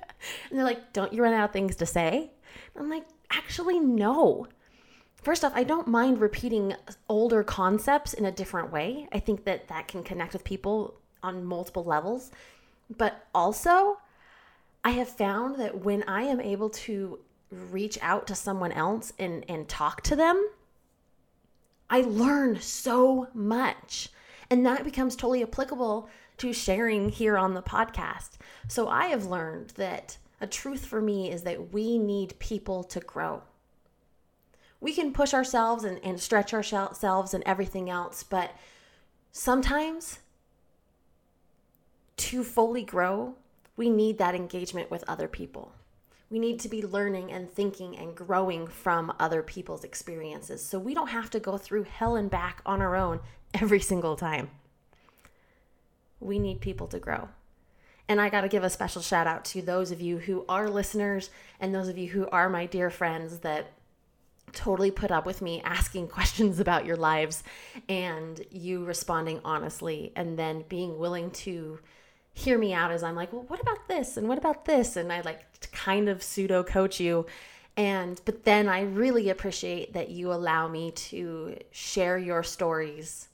they're 0.51 0.63
like, 0.63 0.93
Don't 0.93 1.13
you 1.13 1.21
run 1.21 1.33
out 1.33 1.49
of 1.49 1.53
things 1.53 1.75
to 1.77 1.85
say? 1.85 2.31
I'm 2.77 2.89
like, 2.89 3.05
Actually, 3.31 3.79
no. 3.79 4.47
First 5.25 5.43
off, 5.43 5.53
I 5.55 5.63
don't 5.63 5.87
mind 5.87 6.21
repeating 6.21 6.75
older 7.09 7.43
concepts 7.43 8.13
in 8.13 8.25
a 8.25 8.31
different 8.31 8.71
way. 8.71 9.09
I 9.11 9.17
think 9.17 9.43
that 9.45 9.67
that 9.69 9.87
can 9.87 10.03
connect 10.03 10.33
with 10.33 10.43
people 10.43 10.93
on 11.23 11.43
multiple 11.43 11.83
levels. 11.83 12.29
But 12.95 13.25
also, 13.33 13.97
I 14.83 14.91
have 14.91 15.09
found 15.09 15.59
that 15.59 15.83
when 15.83 16.03
I 16.07 16.21
am 16.21 16.39
able 16.39 16.69
to 16.69 17.17
reach 17.71 17.97
out 18.03 18.27
to 18.27 18.35
someone 18.35 18.71
else 18.71 19.13
and 19.17 19.45
and 19.47 19.67
talk 19.67 20.01
to 20.01 20.15
them 20.15 20.49
i 21.89 22.01
learn 22.01 22.59
so 22.59 23.27
much 23.33 24.09
and 24.49 24.65
that 24.65 24.83
becomes 24.83 25.15
totally 25.15 25.43
applicable 25.43 26.09
to 26.37 26.51
sharing 26.51 27.09
here 27.09 27.37
on 27.37 27.53
the 27.53 27.61
podcast 27.61 28.31
so 28.67 28.87
i 28.87 29.05
have 29.05 29.25
learned 29.25 29.69
that 29.77 30.17
a 30.41 30.47
truth 30.47 30.85
for 30.85 31.01
me 31.01 31.31
is 31.31 31.43
that 31.43 31.71
we 31.71 31.97
need 31.97 32.37
people 32.39 32.83
to 32.83 32.99
grow 32.99 33.41
we 34.85 34.93
can 34.93 35.11
push 35.11 35.33
ourselves 35.33 35.83
and, 35.83 35.99
and 36.03 36.19
stretch 36.19 36.53
ourselves 36.53 37.33
and 37.33 37.43
everything 37.43 37.89
else 37.89 38.23
but 38.23 38.51
sometimes 39.31 40.19
to 42.17 42.43
fully 42.43 42.83
grow 42.83 43.35
we 43.75 43.89
need 43.89 44.17
that 44.19 44.35
engagement 44.35 44.91
with 44.91 45.03
other 45.07 45.27
people 45.27 45.71
we 46.29 46.39
need 46.39 46.59
to 46.59 46.69
be 46.69 46.81
learning 46.81 47.31
and 47.31 47.49
thinking 47.49 47.97
and 47.97 48.15
growing 48.15 48.67
from 48.67 49.13
other 49.19 49.43
people's 49.43 49.83
experiences. 49.83 50.65
So 50.65 50.79
we 50.79 50.93
don't 50.93 51.09
have 51.09 51.29
to 51.31 51.39
go 51.39 51.57
through 51.57 51.83
hell 51.83 52.15
and 52.15 52.29
back 52.29 52.61
on 52.65 52.81
our 52.81 52.95
own 52.95 53.19
every 53.53 53.79
single 53.79 54.15
time. 54.15 54.49
We 56.19 56.39
need 56.39 56.61
people 56.61 56.87
to 56.87 56.99
grow. 56.99 57.29
And 58.07 58.19
I 58.19 58.29
got 58.29 58.41
to 58.41 58.47
give 58.47 58.63
a 58.63 58.69
special 58.69 59.01
shout 59.01 59.27
out 59.27 59.45
to 59.45 59.61
those 59.61 59.91
of 59.91 60.01
you 60.01 60.17
who 60.17 60.45
are 60.47 60.69
listeners 60.69 61.29
and 61.59 61.73
those 61.73 61.87
of 61.87 61.97
you 61.97 62.09
who 62.09 62.27
are 62.29 62.49
my 62.49 62.65
dear 62.65 62.89
friends 62.89 63.39
that 63.39 63.71
totally 64.55 64.91
put 64.91 65.11
up 65.11 65.25
with 65.25 65.41
me 65.41 65.61
asking 65.63 66.07
questions 66.17 66.59
about 66.59 66.85
your 66.85 66.95
lives 66.95 67.43
and 67.87 68.43
you 68.49 68.83
responding 68.83 69.41
honestly 69.45 70.11
and 70.15 70.39
then 70.39 70.63
being 70.67 70.97
willing 70.97 71.29
to 71.31 71.79
hear 72.33 72.57
me 72.57 72.73
out 72.73 72.91
as 72.91 73.01
I'm 73.01 73.15
like, 73.15 73.31
well, 73.31 73.45
what 73.47 73.61
about 73.61 73.87
this? 73.87 74.17
And 74.17 74.27
what 74.27 74.37
about 74.37 74.65
this? 74.65 74.97
And 74.97 75.11
I 75.11 75.21
like 75.21 75.41
kind 75.71 76.09
of 76.09 76.21
pseudo 76.21 76.63
coach 76.63 76.99
you. 76.99 77.25
And, 77.77 78.19
but 78.25 78.43
then 78.43 78.67
I 78.67 78.81
really 78.81 79.29
appreciate 79.29 79.93
that 79.93 80.09
you 80.09 80.31
allow 80.31 80.67
me 80.67 80.91
to 80.91 81.57
share 81.71 82.17
your 82.17 82.43
stories, 82.43 83.29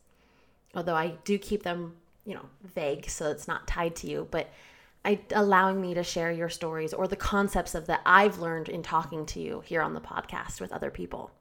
although 0.76 0.96
I 0.96 1.16
do 1.26 1.38
keep 1.38 1.64
them, 1.64 1.96
you 2.26 2.36
know, 2.36 2.46
vague 2.64 3.10
so 3.10 3.30
it's 3.30 3.48
not 3.48 3.68
tied 3.68 3.96
to 3.98 4.08
you. 4.08 4.28
But 4.32 4.50
I, 5.04 5.20
allowing 5.34 5.82
me 5.82 5.94
to 5.96 6.04
share 6.04 6.32
your 6.32 6.50
stories 6.50 6.94
or 6.94 7.08
the 7.08 7.16
concepts 7.16 7.74
of 7.74 7.88
that 7.88 8.02
I've 8.06 8.40
learned 8.40 8.70
in 8.70 8.84
talking 8.84 9.26
to 9.28 9.40
you 9.40 9.62
here 9.66 9.82
on 9.82 9.94
the 9.94 10.02
podcast 10.02 10.62
with 10.62 10.72
other 10.72 10.92
people. 10.92 11.32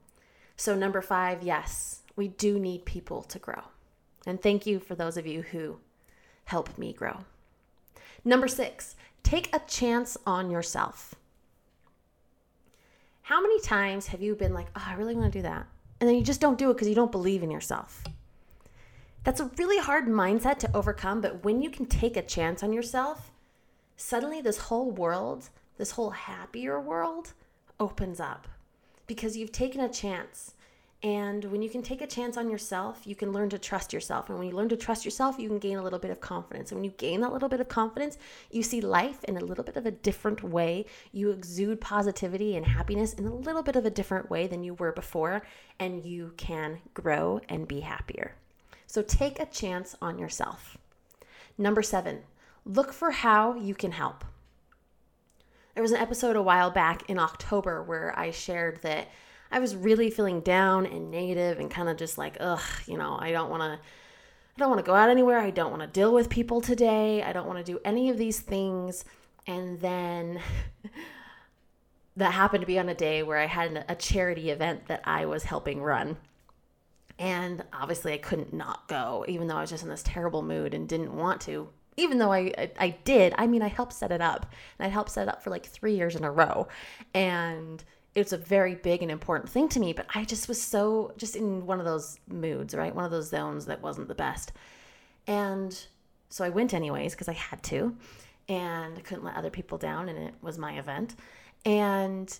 So, 0.55 0.75
number 0.75 1.01
five, 1.01 1.43
yes, 1.43 2.01
we 2.15 2.27
do 2.27 2.59
need 2.59 2.85
people 2.85 3.21
to 3.23 3.39
grow. 3.39 3.61
And 4.25 4.41
thank 4.41 4.65
you 4.65 4.79
for 4.79 4.95
those 4.95 5.17
of 5.17 5.27
you 5.27 5.43
who 5.43 5.77
help 6.45 6.77
me 6.77 6.93
grow. 6.93 7.19
Number 8.23 8.47
six, 8.47 8.95
take 9.23 9.55
a 9.55 9.61
chance 9.67 10.17
on 10.25 10.51
yourself. 10.51 11.15
How 13.23 13.41
many 13.41 13.59
times 13.61 14.07
have 14.07 14.21
you 14.21 14.35
been 14.35 14.53
like, 14.53 14.67
oh, 14.75 14.83
I 14.85 14.95
really 14.95 15.15
want 15.15 15.31
to 15.31 15.39
do 15.39 15.43
that? 15.43 15.67
And 15.99 16.09
then 16.09 16.17
you 16.17 16.23
just 16.23 16.41
don't 16.41 16.57
do 16.57 16.69
it 16.69 16.73
because 16.73 16.87
you 16.87 16.95
don't 16.95 17.11
believe 17.11 17.43
in 17.43 17.51
yourself. 17.51 18.03
That's 19.23 19.39
a 19.39 19.51
really 19.57 19.77
hard 19.77 20.07
mindset 20.07 20.57
to 20.59 20.75
overcome, 20.75 21.21
but 21.21 21.43
when 21.43 21.61
you 21.61 21.69
can 21.69 21.85
take 21.85 22.17
a 22.17 22.23
chance 22.23 22.63
on 22.63 22.73
yourself, 22.73 23.30
suddenly 24.01 24.41
this 24.41 24.57
whole 24.57 24.91
world, 24.91 25.49
this 25.77 25.91
whole 25.91 26.09
happier 26.09 26.79
world, 26.79 27.33
opens 27.79 28.19
up 28.19 28.47
because 29.07 29.37
you've 29.37 29.51
taken 29.51 29.81
a 29.81 29.89
chance. 29.89 30.55
And 31.03 31.45
when 31.45 31.63
you 31.63 31.69
can 31.69 31.81
take 31.81 32.01
a 32.01 32.07
chance 32.07 32.37
on 32.37 32.49
yourself, 32.49 33.01
you 33.05 33.15
can 33.15 33.31
learn 33.31 33.49
to 33.49 33.57
trust 33.57 33.91
yourself. 33.91 34.29
And 34.29 34.37
when 34.37 34.47
you 34.47 34.53
learn 34.53 34.69
to 34.69 34.77
trust 34.77 35.03
yourself, 35.03 35.39
you 35.39 35.47
can 35.47 35.57
gain 35.57 35.77
a 35.77 35.83
little 35.83 35.97
bit 35.97 36.11
of 36.11 36.21
confidence. 36.21 36.71
And 36.71 36.79
when 36.79 36.85
you 36.85 36.93
gain 36.97 37.21
that 37.21 37.33
little 37.33 37.49
bit 37.49 37.59
of 37.59 37.69
confidence, 37.69 38.19
you 38.51 38.61
see 38.61 38.81
life 38.81 39.23
in 39.23 39.37
a 39.37 39.43
little 39.43 39.63
bit 39.63 39.77
of 39.77 39.87
a 39.87 39.91
different 39.91 40.43
way. 40.43 40.85
You 41.11 41.31
exude 41.31 41.81
positivity 41.81 42.55
and 42.55 42.65
happiness 42.67 43.13
in 43.13 43.25
a 43.25 43.33
little 43.33 43.63
bit 43.63 43.75
of 43.75 43.85
a 43.85 43.89
different 43.89 44.29
way 44.29 44.45
than 44.45 44.63
you 44.63 44.75
were 44.75 44.91
before. 44.91 45.41
And 45.79 46.05
you 46.05 46.33
can 46.37 46.79
grow 46.93 47.41
and 47.49 47.67
be 47.67 47.79
happier. 47.79 48.35
So 48.85 49.01
take 49.01 49.39
a 49.39 49.47
chance 49.47 49.95
on 50.01 50.19
yourself. 50.19 50.77
Number 51.57 51.81
seven, 51.81 52.21
look 52.65 52.93
for 52.93 53.11
how 53.11 53.55
you 53.55 53.75
can 53.75 53.91
help. 53.91 54.23
There 55.73 55.81
was 55.81 55.91
an 55.91 56.01
episode 56.01 56.35
a 56.35 56.41
while 56.41 56.69
back 56.69 57.09
in 57.09 57.17
October 57.17 57.81
where 57.81 58.17
I 58.17 58.31
shared 58.31 58.81
that 58.81 59.07
I 59.51 59.59
was 59.59 59.75
really 59.75 60.09
feeling 60.09 60.41
down 60.41 60.85
and 60.85 61.11
negative 61.11 61.59
and 61.59 61.69
kind 61.69 61.89
of 61.89 61.97
just 61.97 62.17
like, 62.17 62.37
ugh, 62.39 62.61
you 62.85 62.97
know, 62.97 63.17
I 63.19 63.31
don't 63.31 63.49
want 63.49 63.61
to. 63.61 63.79
I 64.57 64.59
don't 64.59 64.69
want 64.69 64.79
to 64.79 64.85
go 64.85 64.95
out 64.95 65.09
anywhere. 65.09 65.39
I 65.39 65.49
don't 65.49 65.71
want 65.71 65.81
to 65.81 65.87
deal 65.87 66.13
with 66.13 66.29
people 66.29 66.59
today. 66.59 67.23
I 67.23 67.31
don't 67.31 67.47
want 67.47 67.57
to 67.65 67.71
do 67.71 67.79
any 67.85 68.09
of 68.09 68.17
these 68.17 68.41
things. 68.41 69.05
And 69.47 69.79
then 69.79 70.41
that 72.17 72.33
happened 72.33 72.61
to 72.61 72.67
be 72.67 72.77
on 72.77 72.89
a 72.89 72.93
day 72.93 73.23
where 73.23 73.37
I 73.37 73.45
had 73.47 73.85
a 73.87 73.95
charity 73.95 74.49
event 74.49 74.87
that 74.87 75.01
I 75.05 75.25
was 75.25 75.45
helping 75.45 75.81
run. 75.81 76.17
And 77.17 77.63
obviously, 77.71 78.13
I 78.13 78.17
couldn't 78.17 78.53
not 78.53 78.89
go, 78.89 79.23
even 79.27 79.47
though 79.47 79.55
I 79.55 79.61
was 79.61 79.69
just 79.69 79.83
in 79.83 79.89
this 79.89 80.03
terrible 80.03 80.41
mood 80.41 80.73
and 80.73 80.87
didn't 80.87 81.15
want 81.15 81.39
to. 81.41 81.69
Even 82.01 82.17
though 82.17 82.31
I, 82.31 82.51
I, 82.57 82.71
I 82.79 82.89
did, 83.03 83.33
I 83.37 83.45
mean, 83.47 83.61
I 83.61 83.67
helped 83.67 83.93
set 83.93 84.11
it 84.11 84.21
up, 84.21 84.47
and 84.77 84.87
I 84.87 84.89
helped 84.89 85.11
set 85.11 85.27
it 85.27 85.29
up 85.29 85.43
for 85.43 85.51
like 85.51 85.65
three 85.65 85.95
years 85.95 86.15
in 86.15 86.23
a 86.23 86.31
row, 86.31 86.67
and 87.13 87.83
it's 88.15 88.33
a 88.33 88.37
very 88.37 88.75
big 88.75 89.01
and 89.01 89.11
important 89.11 89.49
thing 89.49 89.69
to 89.69 89.79
me. 89.79 89.93
But 89.93 90.07
I 90.15 90.25
just 90.25 90.47
was 90.47 90.61
so 90.61 91.13
just 91.17 91.35
in 91.35 91.65
one 91.65 91.79
of 91.79 91.85
those 91.85 92.17
moods, 92.27 92.73
right? 92.73 92.93
One 92.93 93.05
of 93.05 93.11
those 93.11 93.29
zones 93.29 93.65
that 93.67 93.81
wasn't 93.81 94.07
the 94.07 94.15
best, 94.15 94.51
and 95.27 95.85
so 96.29 96.43
I 96.43 96.49
went 96.49 96.73
anyways 96.73 97.13
because 97.13 97.29
I 97.29 97.33
had 97.33 97.61
to, 97.63 97.95
and 98.49 98.97
I 98.97 99.01
couldn't 99.01 99.23
let 99.23 99.35
other 99.35 99.51
people 99.51 99.77
down, 99.77 100.09
and 100.09 100.17
it 100.17 100.33
was 100.41 100.57
my 100.57 100.79
event, 100.79 101.15
and 101.65 102.39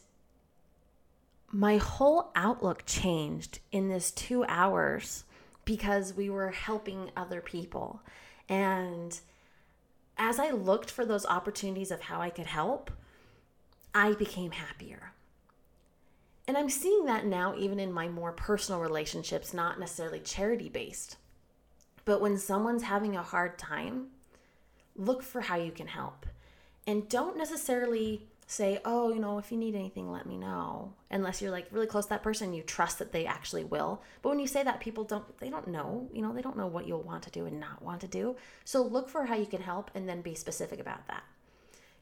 my 1.52 1.78
whole 1.78 2.32
outlook 2.34 2.84
changed 2.86 3.60
in 3.72 3.90
this 3.90 4.12
two 4.12 4.44
hours 4.46 5.26
because 5.66 6.14
we 6.14 6.30
were 6.30 6.50
helping 6.50 7.12
other 7.16 7.42
people. 7.42 8.02
And 8.50 9.20
as 10.18 10.40
I 10.40 10.52
looked 10.52 10.92
for 10.92 11.06
those 11.06 11.26
opportunities 11.26 11.92
of 11.92 12.02
how 12.02 12.22
I 12.22 12.30
could 12.30 12.48
help, 12.48 12.92
I 13.94 14.14
became 14.14 14.52
happier. 14.52 15.14
And 16.48 16.58
I'm 16.58 16.70
seeing 16.70 17.06
that 17.06 17.26
now, 17.26 17.56
even 17.58 17.80
in 17.80 17.92
my 17.92 18.08
more 18.08 18.32
personal 18.32 18.82
relationships, 18.82 19.54
not 19.54 19.80
necessarily 19.80 20.20
charity 20.20 20.70
based. 20.70 21.18
But 22.04 22.22
when 22.22 22.38
someone's 22.38 22.84
having 22.84 23.16
a 23.16 23.24
hard 23.24 23.58
time, 23.58 24.08
look 24.96 25.24
for 25.24 25.42
how 25.42 25.56
you 25.56 25.72
can 25.72 25.88
help. 25.88 26.26
And 26.88 27.08
don't 27.08 27.38
necessarily 27.38 28.31
say, 28.52 28.80
oh, 28.84 29.14
you 29.14 29.20
know, 29.20 29.38
if 29.38 29.50
you 29.50 29.58
need 29.58 29.76
anything, 29.76 30.12
let 30.12 30.26
me 30.26 30.36
know. 30.36 30.94
Unless 31.10 31.42
you're 31.42 31.52
like 31.52 31.68
really 31.72 31.88
close 31.88 32.06
to 32.06 32.10
that 32.10 32.22
person, 32.22 32.54
you 32.54 32.62
trust 32.64 33.00
that 33.00 33.14
they 33.14 33.26
actually 33.26 33.64
will. 33.64 34.04
But 34.22 34.30
when 34.30 34.40
you 34.40 34.48
say 34.48 34.62
that, 34.62 34.82
people 34.82 35.06
don't, 35.06 35.38
they 35.40 35.50
don't 35.50 35.70
know, 35.70 36.10
you 36.12 36.22
know, 36.22 36.34
they 36.34 36.42
don't 36.42 36.58
know 36.58 36.68
what 36.68 36.86
you'll 36.86 37.02
want 37.02 37.24
to 37.24 37.32
do 37.32 37.46
and 37.46 37.62
not 37.62 37.82
want 37.82 38.02
to 38.02 38.08
do. 38.08 38.36
So 38.66 38.82
look 38.82 39.08
for 39.08 39.24
how 39.26 39.36
you 39.36 39.46
can 39.46 39.62
help 39.62 39.90
and 39.96 40.08
then 40.08 40.22
be 40.22 40.36
specific 40.36 40.82
about 40.82 41.08
that. 41.08 41.24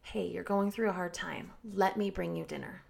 Hey, 0.01 0.25
you're 0.25 0.43
going 0.43 0.71
through 0.71 0.89
a 0.89 0.93
hard 0.93 1.13
time. 1.13 1.51
Let 1.71 1.97
me 1.97 2.09
bring 2.09 2.35
you 2.35 2.45
dinner. 2.45 2.81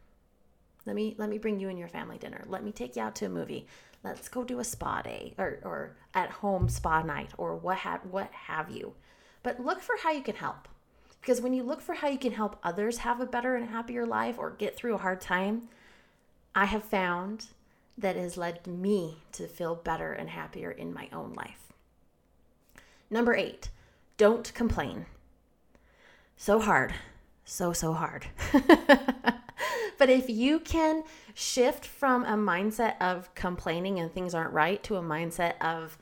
Let 0.85 0.95
me 0.95 1.15
let 1.17 1.29
me 1.29 1.37
bring 1.37 1.59
you 1.59 1.67
and 1.67 1.77
your 1.77 1.89
family 1.89 2.17
dinner. 2.17 2.45
Let 2.47 2.63
me 2.63 2.71
take 2.71 2.95
you 2.95 3.01
out 3.01 3.15
to 3.15 3.25
a 3.25 3.29
movie. 3.29 3.67
Let's 4.05 4.29
go 4.29 4.45
do 4.45 4.59
a 4.59 4.63
spa 4.63 5.01
day 5.01 5.33
or, 5.37 5.59
or 5.63 5.97
at 6.13 6.29
home 6.29 6.69
spa 6.69 7.01
night 7.01 7.31
or 7.37 7.57
what 7.57 7.79
have 7.79 8.05
what 8.05 8.31
have 8.31 8.69
you. 8.69 8.93
But 9.43 9.59
look 9.59 9.81
for 9.81 9.95
how 10.01 10.11
you 10.11 10.21
can 10.21 10.35
help 10.35 10.69
because 11.21 11.41
when 11.41 11.53
you 11.53 11.63
look 11.63 11.81
for 11.81 11.95
how 11.95 12.07
you 12.07 12.17
can 12.17 12.31
help 12.31 12.57
others 12.63 12.99
have 12.99 13.19
a 13.19 13.25
better 13.25 13.55
and 13.55 13.69
happier 13.69 14.05
life 14.05 14.35
or 14.37 14.51
get 14.51 14.75
through 14.75 14.95
a 14.95 14.99
hard 14.99 15.21
time, 15.21 15.69
I 16.55 16.65
have 16.65 16.83
found 16.83 17.47
that 17.97 18.15
it 18.15 18.21
has 18.21 18.37
led 18.37 18.65
me 18.65 19.17
to 19.33 19.47
feel 19.47 19.75
better 19.75 20.13
and 20.13 20.29
happier 20.29 20.71
in 20.71 20.93
my 20.93 21.09
own 21.11 21.33
life. 21.33 21.73
Number 23.09 23.35
eight, 23.35 23.69
don't 24.17 24.53
complain. 24.53 25.05
So 26.37 26.59
hard, 26.59 26.93
so, 27.43 27.73
so 27.73 27.93
hard. 27.93 28.27
but 29.97 30.09
if 30.09 30.29
you 30.29 30.59
can 30.59 31.03
shift 31.33 31.85
from 31.85 32.23
a 32.23 32.37
mindset 32.37 32.95
of 33.01 33.33
complaining 33.35 33.99
and 33.99 34.11
things 34.11 34.33
aren't 34.33 34.53
right 34.53 34.81
to 34.83 34.95
a 34.95 35.01
mindset 35.01 35.59
of 35.59 35.97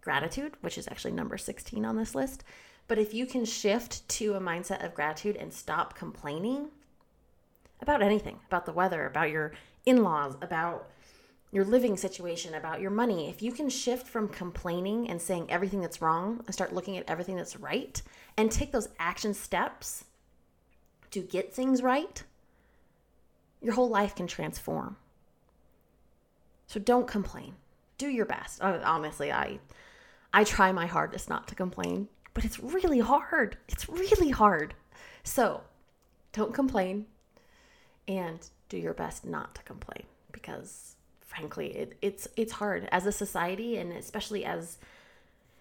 gratitude, 0.00 0.52
which 0.60 0.78
is 0.78 0.86
actually 0.86 1.12
number 1.12 1.36
16 1.36 1.84
on 1.84 1.96
this 1.96 2.14
list, 2.14 2.44
but 2.86 2.98
if 2.98 3.14
you 3.14 3.26
can 3.26 3.44
shift 3.44 4.06
to 4.08 4.34
a 4.34 4.40
mindset 4.40 4.84
of 4.84 4.94
gratitude 4.94 5.36
and 5.36 5.52
stop 5.52 5.94
complaining 5.94 6.68
about 7.80 8.02
anything, 8.02 8.40
about 8.46 8.66
the 8.66 8.72
weather, 8.72 9.06
about 9.06 9.30
your 9.30 9.52
in 9.86 10.02
laws, 10.02 10.36
about 10.42 10.90
your 11.50 11.64
living 11.64 11.96
situation, 11.96 12.54
about 12.54 12.80
your 12.80 12.90
money, 12.90 13.28
if 13.28 13.40
you 13.40 13.52
can 13.52 13.68
shift 13.70 14.06
from 14.06 14.28
complaining 14.28 15.08
and 15.08 15.20
saying 15.20 15.46
everything 15.50 15.80
that's 15.80 16.02
wrong 16.02 16.42
and 16.46 16.54
start 16.54 16.74
looking 16.74 16.96
at 16.96 17.08
everything 17.08 17.36
that's 17.36 17.56
right 17.56 18.02
and 18.36 18.50
take 18.50 18.72
those 18.72 18.88
action 18.98 19.32
steps 19.32 20.04
to 21.10 21.20
get 21.20 21.54
things 21.54 21.82
right, 21.82 22.24
your 23.62 23.74
whole 23.74 23.88
life 23.88 24.14
can 24.14 24.26
transform. 24.26 24.96
So 26.66 26.80
don't 26.80 27.06
complain. 27.06 27.54
Do 27.98 28.08
your 28.08 28.26
best. 28.26 28.60
Honestly, 28.60 29.30
I 29.30 29.60
I 30.32 30.42
try 30.42 30.72
my 30.72 30.86
hardest 30.86 31.28
not 31.28 31.46
to 31.48 31.54
complain 31.54 32.08
but 32.34 32.44
it's 32.44 32.60
really 32.60 32.98
hard. 32.98 33.56
It's 33.68 33.88
really 33.88 34.30
hard. 34.30 34.74
So 35.22 35.62
don't 36.32 36.52
complain 36.52 37.06
and 38.06 38.38
do 38.68 38.76
your 38.76 38.92
best 38.92 39.24
not 39.24 39.54
to 39.54 39.62
complain 39.62 40.02
because 40.32 40.96
frankly 41.20 41.76
it, 41.76 41.96
it's 42.02 42.28
it's 42.36 42.52
hard 42.52 42.88
as 42.92 43.06
a 43.06 43.12
society 43.12 43.76
and 43.76 43.92
especially 43.92 44.44
as 44.44 44.78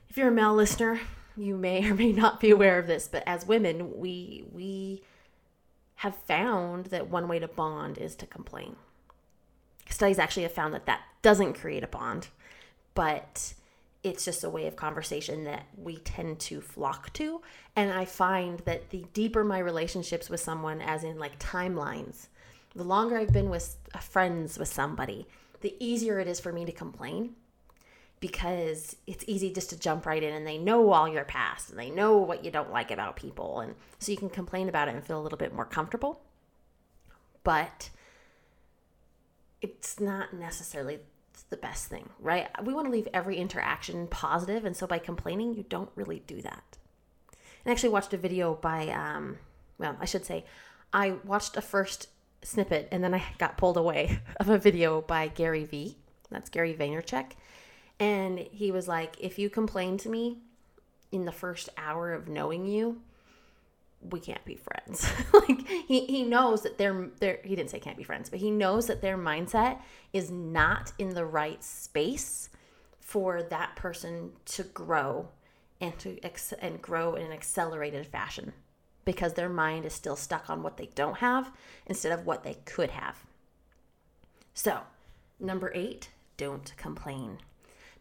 if 0.09 0.17
you're 0.17 0.27
a 0.27 0.31
male 0.31 0.53
listener 0.53 0.99
you 1.37 1.55
may 1.55 1.89
or 1.89 1.93
may 1.95 2.11
not 2.11 2.39
be 2.39 2.49
aware 2.49 2.77
of 2.79 2.87
this 2.87 3.07
but 3.07 3.23
as 3.25 3.45
women 3.45 3.99
we 3.99 4.43
we 4.51 5.01
have 5.97 6.15
found 6.15 6.87
that 6.87 7.09
one 7.09 7.27
way 7.27 7.39
to 7.39 7.47
bond 7.47 7.97
is 7.97 8.15
to 8.15 8.25
complain 8.25 8.75
studies 9.89 10.19
actually 10.19 10.43
have 10.43 10.51
found 10.51 10.73
that 10.73 10.85
that 10.85 11.01
doesn't 11.21 11.53
create 11.53 11.83
a 11.83 11.87
bond 11.87 12.27
but 12.93 13.53
it's 14.03 14.25
just 14.25 14.43
a 14.43 14.49
way 14.49 14.67
of 14.67 14.75
conversation 14.75 15.45
that 15.45 15.65
we 15.77 15.97
tend 15.97 16.39
to 16.39 16.59
flock 16.59 17.11
to. 17.13 17.41
And 17.75 17.91
I 17.91 18.05
find 18.05 18.59
that 18.59 18.89
the 18.89 19.05
deeper 19.13 19.43
my 19.43 19.59
relationships 19.59 20.29
with 20.29 20.41
someone, 20.41 20.81
as 20.81 21.03
in 21.03 21.17
like 21.17 21.39
timelines, 21.39 22.27
the 22.75 22.83
longer 22.83 23.17
I've 23.17 23.31
been 23.31 23.49
with 23.49 23.77
uh, 23.93 23.99
friends 23.99 24.57
with 24.57 24.67
somebody, 24.67 25.27
the 25.61 25.75
easier 25.79 26.19
it 26.19 26.27
is 26.27 26.39
for 26.39 26.51
me 26.51 26.65
to 26.65 26.71
complain 26.71 27.35
because 28.19 28.95
it's 29.07 29.23
easy 29.27 29.51
just 29.51 29.69
to 29.69 29.79
jump 29.79 30.05
right 30.05 30.23
in 30.23 30.33
and 30.33 30.47
they 30.47 30.57
know 30.57 30.91
all 30.91 31.07
your 31.07 31.25
past 31.25 31.69
and 31.69 31.79
they 31.79 31.89
know 31.89 32.17
what 32.17 32.43
you 32.43 32.51
don't 32.51 32.71
like 32.71 32.91
about 32.91 33.15
people. 33.15 33.61
And 33.61 33.75
so 33.99 34.11
you 34.11 34.17
can 34.17 34.29
complain 34.29 34.69
about 34.69 34.87
it 34.87 34.95
and 34.95 35.05
feel 35.05 35.19
a 35.19 35.23
little 35.23 35.37
bit 35.37 35.53
more 35.53 35.65
comfortable. 35.65 36.21
But 37.43 37.89
it's 39.61 39.99
not 39.99 40.33
necessarily 40.33 40.99
the 41.49 41.57
best 41.57 41.87
thing, 41.87 42.09
right? 42.19 42.47
We 42.63 42.73
want 42.73 42.87
to 42.87 42.91
leave 42.91 43.07
every 43.13 43.37
interaction 43.37 44.07
positive, 44.07 44.65
and 44.65 44.75
so 44.75 44.87
by 44.87 44.99
complaining, 44.99 45.53
you 45.53 45.63
don't 45.67 45.89
really 45.95 46.23
do 46.27 46.41
that. 46.41 46.77
And 47.63 47.69
I 47.69 47.71
actually 47.71 47.89
watched 47.89 48.13
a 48.13 48.17
video 48.17 48.55
by, 48.55 48.89
um, 48.89 49.37
well, 49.77 49.97
I 49.99 50.05
should 50.05 50.25
say, 50.25 50.45
I 50.91 51.15
watched 51.23 51.57
a 51.57 51.61
first 51.61 52.07
snippet 52.43 52.89
and 52.91 53.03
then 53.03 53.13
I 53.13 53.23
got 53.37 53.57
pulled 53.57 53.77
away 53.77 54.19
of 54.39 54.49
a 54.49 54.57
video 54.57 55.01
by 55.01 55.29
Gary 55.29 55.63
Vee. 55.63 55.97
That's 56.29 56.49
Gary 56.49 56.73
Vaynerchuk. 56.73 57.31
And 57.99 58.39
he 58.39 58.71
was 58.71 58.87
like, 58.87 59.15
if 59.19 59.39
you 59.39 59.49
complain 59.49 59.97
to 59.99 60.09
me 60.09 60.39
in 61.11 61.25
the 61.25 61.31
first 61.31 61.69
hour 61.77 62.11
of 62.11 62.27
knowing 62.27 62.65
you, 62.65 63.01
we 64.09 64.19
can't 64.19 64.43
be 64.45 64.55
friends. 64.55 65.09
like 65.33 65.67
he, 65.67 66.05
he 66.05 66.23
knows 66.23 66.63
that 66.63 66.77
they're 66.77 67.09
they're 67.19 67.39
he 67.43 67.55
didn't 67.55 67.69
say 67.69 67.79
can't 67.79 67.97
be 67.97 68.03
friends, 68.03 68.29
but 68.29 68.39
he 68.39 68.51
knows 68.51 68.87
that 68.87 69.01
their 69.01 69.17
mindset 69.17 69.79
is 70.11 70.29
not 70.29 70.91
in 70.99 71.09
the 71.09 71.25
right 71.25 71.63
space 71.63 72.49
for 72.99 73.43
that 73.43 73.75
person 73.75 74.31
to 74.45 74.63
grow 74.63 75.29
and 75.79 75.97
to 75.99 76.17
ex- 76.23 76.53
and 76.53 76.81
grow 76.81 77.15
in 77.15 77.25
an 77.25 77.31
accelerated 77.31 78.07
fashion 78.07 78.53
because 79.05 79.33
their 79.33 79.49
mind 79.49 79.85
is 79.85 79.93
still 79.93 80.15
stuck 80.15 80.49
on 80.49 80.63
what 80.63 80.77
they 80.77 80.89
don't 80.95 81.17
have 81.17 81.51
instead 81.85 82.11
of 82.11 82.25
what 82.25 82.43
they 82.43 82.55
could 82.65 82.91
have. 82.91 83.17
So, 84.53 84.79
number 85.39 85.71
8, 85.75 86.09
don't 86.37 86.73
complain. 86.77 87.39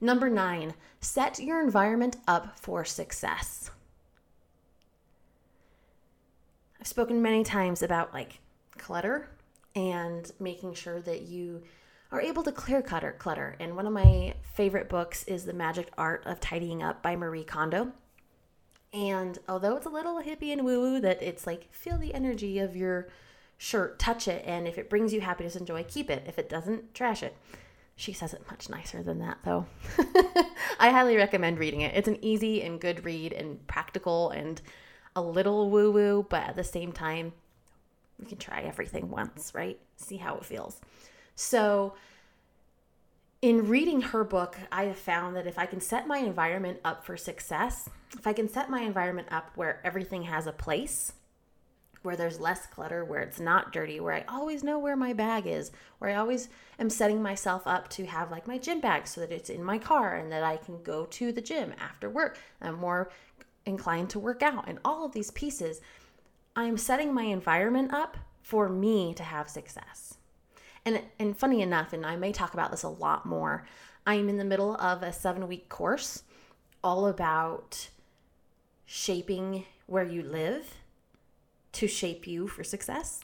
Number 0.00 0.30
9, 0.30 0.74
set 1.00 1.38
your 1.40 1.62
environment 1.62 2.16
up 2.28 2.58
for 2.58 2.84
success. 2.84 3.70
I've 6.82 6.88
spoken 6.88 7.22
many 7.22 7.44
times 7.44 7.80
about 7.80 8.12
like 8.12 8.40
clutter 8.76 9.28
and 9.76 10.28
making 10.40 10.74
sure 10.74 11.00
that 11.02 11.22
you 11.22 11.62
are 12.10 12.20
able 12.20 12.42
to 12.42 12.50
clear 12.50 12.82
clutter 12.82 13.14
clutter. 13.20 13.54
And 13.60 13.76
one 13.76 13.86
of 13.86 13.92
my 13.92 14.34
favorite 14.54 14.88
books 14.88 15.22
is 15.28 15.44
The 15.44 15.52
Magic 15.52 15.92
Art 15.96 16.24
of 16.26 16.40
Tidying 16.40 16.82
Up 16.82 17.00
by 17.00 17.14
Marie 17.14 17.44
Kondo. 17.44 17.92
And 18.92 19.38
although 19.48 19.76
it's 19.76 19.86
a 19.86 19.90
little 19.90 20.22
hippie 20.22 20.52
and 20.52 20.64
woo-woo 20.64 20.98
that 21.02 21.22
it's 21.22 21.46
like 21.46 21.72
feel 21.72 21.98
the 21.98 22.14
energy 22.14 22.58
of 22.58 22.74
your 22.74 23.06
shirt, 23.58 24.00
touch 24.00 24.26
it, 24.26 24.42
and 24.44 24.66
if 24.66 24.76
it 24.76 24.90
brings 24.90 25.12
you 25.12 25.20
happiness 25.20 25.54
and 25.54 25.68
joy, 25.68 25.84
keep 25.86 26.10
it. 26.10 26.24
If 26.26 26.36
it 26.36 26.48
doesn't, 26.48 26.94
trash 26.94 27.22
it. 27.22 27.36
She 27.94 28.12
says 28.12 28.34
it 28.34 28.50
much 28.50 28.68
nicer 28.68 29.04
than 29.04 29.20
that, 29.20 29.38
though. 29.44 29.66
I 30.80 30.90
highly 30.90 31.16
recommend 31.16 31.60
reading 31.60 31.82
it. 31.82 31.94
It's 31.94 32.08
an 32.08 32.18
easy 32.22 32.60
and 32.60 32.80
good 32.80 33.04
read 33.04 33.32
and 33.32 33.64
practical 33.68 34.30
and 34.30 34.60
a 35.14 35.22
little 35.22 35.70
woo 35.70 35.90
woo, 35.90 36.26
but 36.28 36.42
at 36.42 36.56
the 36.56 36.64
same 36.64 36.92
time, 36.92 37.32
we 38.18 38.26
can 38.26 38.38
try 38.38 38.62
everything 38.62 39.10
once, 39.10 39.52
right? 39.54 39.78
See 39.96 40.16
how 40.16 40.36
it 40.36 40.44
feels. 40.44 40.80
So, 41.34 41.94
in 43.40 43.66
reading 43.66 44.00
her 44.00 44.22
book, 44.22 44.56
I 44.70 44.84
have 44.84 44.98
found 44.98 45.34
that 45.34 45.48
if 45.48 45.58
I 45.58 45.66
can 45.66 45.80
set 45.80 46.06
my 46.06 46.18
environment 46.18 46.78
up 46.84 47.04
for 47.04 47.16
success, 47.16 47.88
if 48.16 48.26
I 48.26 48.32
can 48.32 48.48
set 48.48 48.70
my 48.70 48.82
environment 48.82 49.28
up 49.32 49.50
where 49.56 49.80
everything 49.84 50.22
has 50.24 50.46
a 50.46 50.52
place, 50.52 51.12
where 52.02 52.16
there's 52.16 52.38
less 52.38 52.66
clutter, 52.66 53.04
where 53.04 53.20
it's 53.20 53.40
not 53.40 53.72
dirty, 53.72 53.98
where 53.98 54.14
I 54.14 54.24
always 54.28 54.62
know 54.62 54.78
where 54.78 54.96
my 54.96 55.12
bag 55.12 55.46
is, 55.46 55.72
where 55.98 56.10
I 56.10 56.16
always 56.16 56.48
am 56.78 56.90
setting 56.90 57.22
myself 57.22 57.66
up 57.66 57.88
to 57.90 58.06
have 58.06 58.30
like 58.30 58.46
my 58.46 58.58
gym 58.58 58.80
bag 58.80 59.06
so 59.06 59.20
that 59.20 59.32
it's 59.32 59.50
in 59.50 59.64
my 59.64 59.78
car 59.78 60.16
and 60.16 60.30
that 60.30 60.42
I 60.44 60.56
can 60.56 60.82
go 60.82 61.06
to 61.06 61.32
the 61.32 61.40
gym 61.40 61.74
after 61.80 62.08
work. 62.08 62.38
I'm 62.60 62.78
more 62.78 63.10
inclined 63.66 64.10
to 64.10 64.18
work 64.18 64.42
out 64.42 64.68
and 64.68 64.78
all 64.84 65.04
of 65.04 65.12
these 65.12 65.30
pieces 65.30 65.80
i'm 66.56 66.76
setting 66.76 67.12
my 67.12 67.24
environment 67.24 67.92
up 67.92 68.16
for 68.42 68.68
me 68.68 69.14
to 69.14 69.22
have 69.22 69.48
success. 69.48 70.14
And 70.84 71.00
and 71.18 71.36
funny 71.36 71.62
enough 71.62 71.92
and 71.92 72.04
i 72.04 72.16
may 72.16 72.32
talk 72.32 72.54
about 72.54 72.72
this 72.72 72.82
a 72.82 72.88
lot 72.88 73.24
more 73.24 73.66
i'm 74.04 74.28
in 74.28 74.36
the 74.36 74.44
middle 74.44 74.74
of 74.76 75.02
a 75.02 75.12
seven 75.12 75.46
week 75.46 75.68
course 75.68 76.24
all 76.82 77.06
about 77.06 77.88
shaping 78.84 79.64
where 79.86 80.04
you 80.04 80.22
live 80.22 80.74
to 81.70 81.86
shape 81.86 82.26
you 82.26 82.48
for 82.48 82.64
success. 82.64 83.22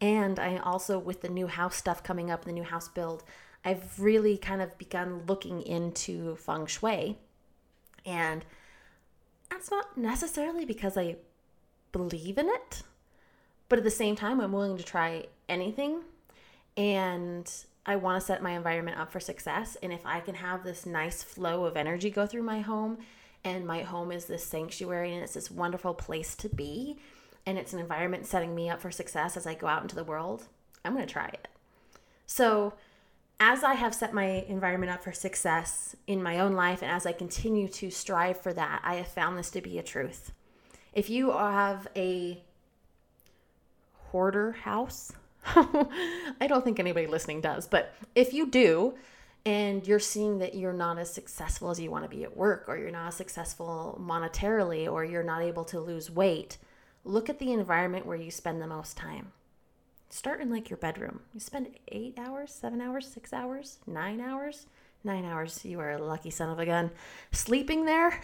And 0.00 0.38
i 0.38 0.58
also 0.58 0.98
with 0.98 1.22
the 1.22 1.30
new 1.30 1.46
house 1.46 1.76
stuff 1.76 2.02
coming 2.02 2.30
up 2.30 2.44
the 2.44 2.52
new 2.52 2.64
house 2.64 2.88
build 2.88 3.24
i've 3.64 3.98
really 3.98 4.36
kind 4.36 4.60
of 4.60 4.76
begun 4.76 5.22
looking 5.26 5.62
into 5.62 6.36
feng 6.36 6.66
shui. 6.66 7.18
And 8.04 8.44
that's 9.54 9.70
not 9.70 9.96
necessarily 9.96 10.64
because 10.64 10.96
I 10.96 11.16
believe 11.92 12.38
in 12.38 12.48
it, 12.48 12.82
but 13.68 13.78
at 13.78 13.84
the 13.84 13.90
same 13.90 14.16
time, 14.16 14.40
I'm 14.40 14.52
willing 14.52 14.76
to 14.76 14.82
try 14.82 15.26
anything. 15.48 16.00
And 16.76 17.50
I 17.86 17.96
want 17.96 18.20
to 18.20 18.26
set 18.26 18.42
my 18.42 18.52
environment 18.52 18.98
up 18.98 19.12
for 19.12 19.20
success. 19.20 19.76
And 19.80 19.92
if 19.92 20.04
I 20.04 20.18
can 20.18 20.34
have 20.34 20.64
this 20.64 20.86
nice 20.86 21.22
flow 21.22 21.66
of 21.66 21.76
energy 21.76 22.10
go 22.10 22.26
through 22.26 22.42
my 22.42 22.60
home, 22.62 22.98
and 23.44 23.64
my 23.66 23.82
home 23.82 24.10
is 24.10 24.24
this 24.24 24.44
sanctuary 24.44 25.14
and 25.14 25.22
it's 25.22 25.34
this 25.34 25.50
wonderful 25.50 25.94
place 25.94 26.34
to 26.36 26.48
be, 26.48 26.96
and 27.46 27.56
it's 27.56 27.72
an 27.72 27.78
environment 27.78 28.26
setting 28.26 28.54
me 28.54 28.68
up 28.68 28.80
for 28.80 28.90
success 28.90 29.36
as 29.36 29.46
I 29.46 29.54
go 29.54 29.68
out 29.68 29.82
into 29.82 29.94
the 29.94 30.02
world, 30.02 30.48
I'm 30.84 30.94
going 30.94 31.06
to 31.06 31.12
try 31.12 31.26
it. 31.26 31.46
So, 32.26 32.72
as 33.40 33.64
I 33.64 33.74
have 33.74 33.94
set 33.94 34.14
my 34.14 34.44
environment 34.48 34.92
up 34.92 35.02
for 35.02 35.12
success 35.12 35.96
in 36.06 36.22
my 36.22 36.38
own 36.38 36.52
life 36.52 36.82
and 36.82 36.90
as 36.90 37.06
I 37.06 37.12
continue 37.12 37.68
to 37.68 37.90
strive 37.90 38.40
for 38.40 38.52
that, 38.52 38.80
I 38.84 38.96
have 38.96 39.08
found 39.08 39.36
this 39.36 39.50
to 39.50 39.60
be 39.60 39.78
a 39.78 39.82
truth. 39.82 40.32
If 40.92 41.10
you 41.10 41.32
have 41.32 41.88
a 41.96 42.42
hoarder 44.10 44.52
house, 44.52 45.12
I 45.46 46.46
don't 46.46 46.64
think 46.64 46.78
anybody 46.78 47.06
listening 47.06 47.40
does, 47.40 47.66
but 47.66 47.92
if 48.14 48.32
you 48.32 48.46
do, 48.46 48.94
and 49.46 49.86
you're 49.86 49.98
seeing 49.98 50.38
that 50.38 50.54
you're 50.54 50.72
not 50.72 50.98
as 50.98 51.12
successful 51.12 51.70
as 51.70 51.78
you 51.78 51.90
want 51.90 52.04
to 52.04 52.16
be 52.16 52.24
at 52.24 52.36
work, 52.36 52.64
or 52.66 52.78
you're 52.78 52.90
not 52.90 53.08
as 53.08 53.14
successful 53.16 54.00
monetarily, 54.00 54.90
or 54.90 55.04
you're 55.04 55.22
not 55.22 55.42
able 55.42 55.64
to 55.64 55.80
lose 55.80 56.10
weight, 56.10 56.56
look 57.04 57.28
at 57.28 57.38
the 57.38 57.52
environment 57.52 58.06
where 58.06 58.16
you 58.16 58.30
spend 58.30 58.62
the 58.62 58.66
most 58.66 58.96
time 58.96 59.32
start 60.14 60.40
in 60.40 60.48
like 60.48 60.70
your 60.70 60.76
bedroom. 60.76 61.20
You 61.32 61.40
spend 61.40 61.68
eight 61.88 62.14
hours, 62.18 62.52
seven 62.52 62.80
hours, 62.80 63.06
six 63.06 63.32
hours, 63.32 63.78
nine 63.86 64.20
hours. 64.20 64.66
Nine 65.06 65.26
hours, 65.26 65.62
you 65.66 65.80
are 65.80 65.90
a 65.90 66.02
lucky 66.02 66.30
son 66.30 66.48
of 66.48 66.58
a 66.58 66.64
gun. 66.64 66.90
Sleeping 67.30 67.84
there, 67.84 68.22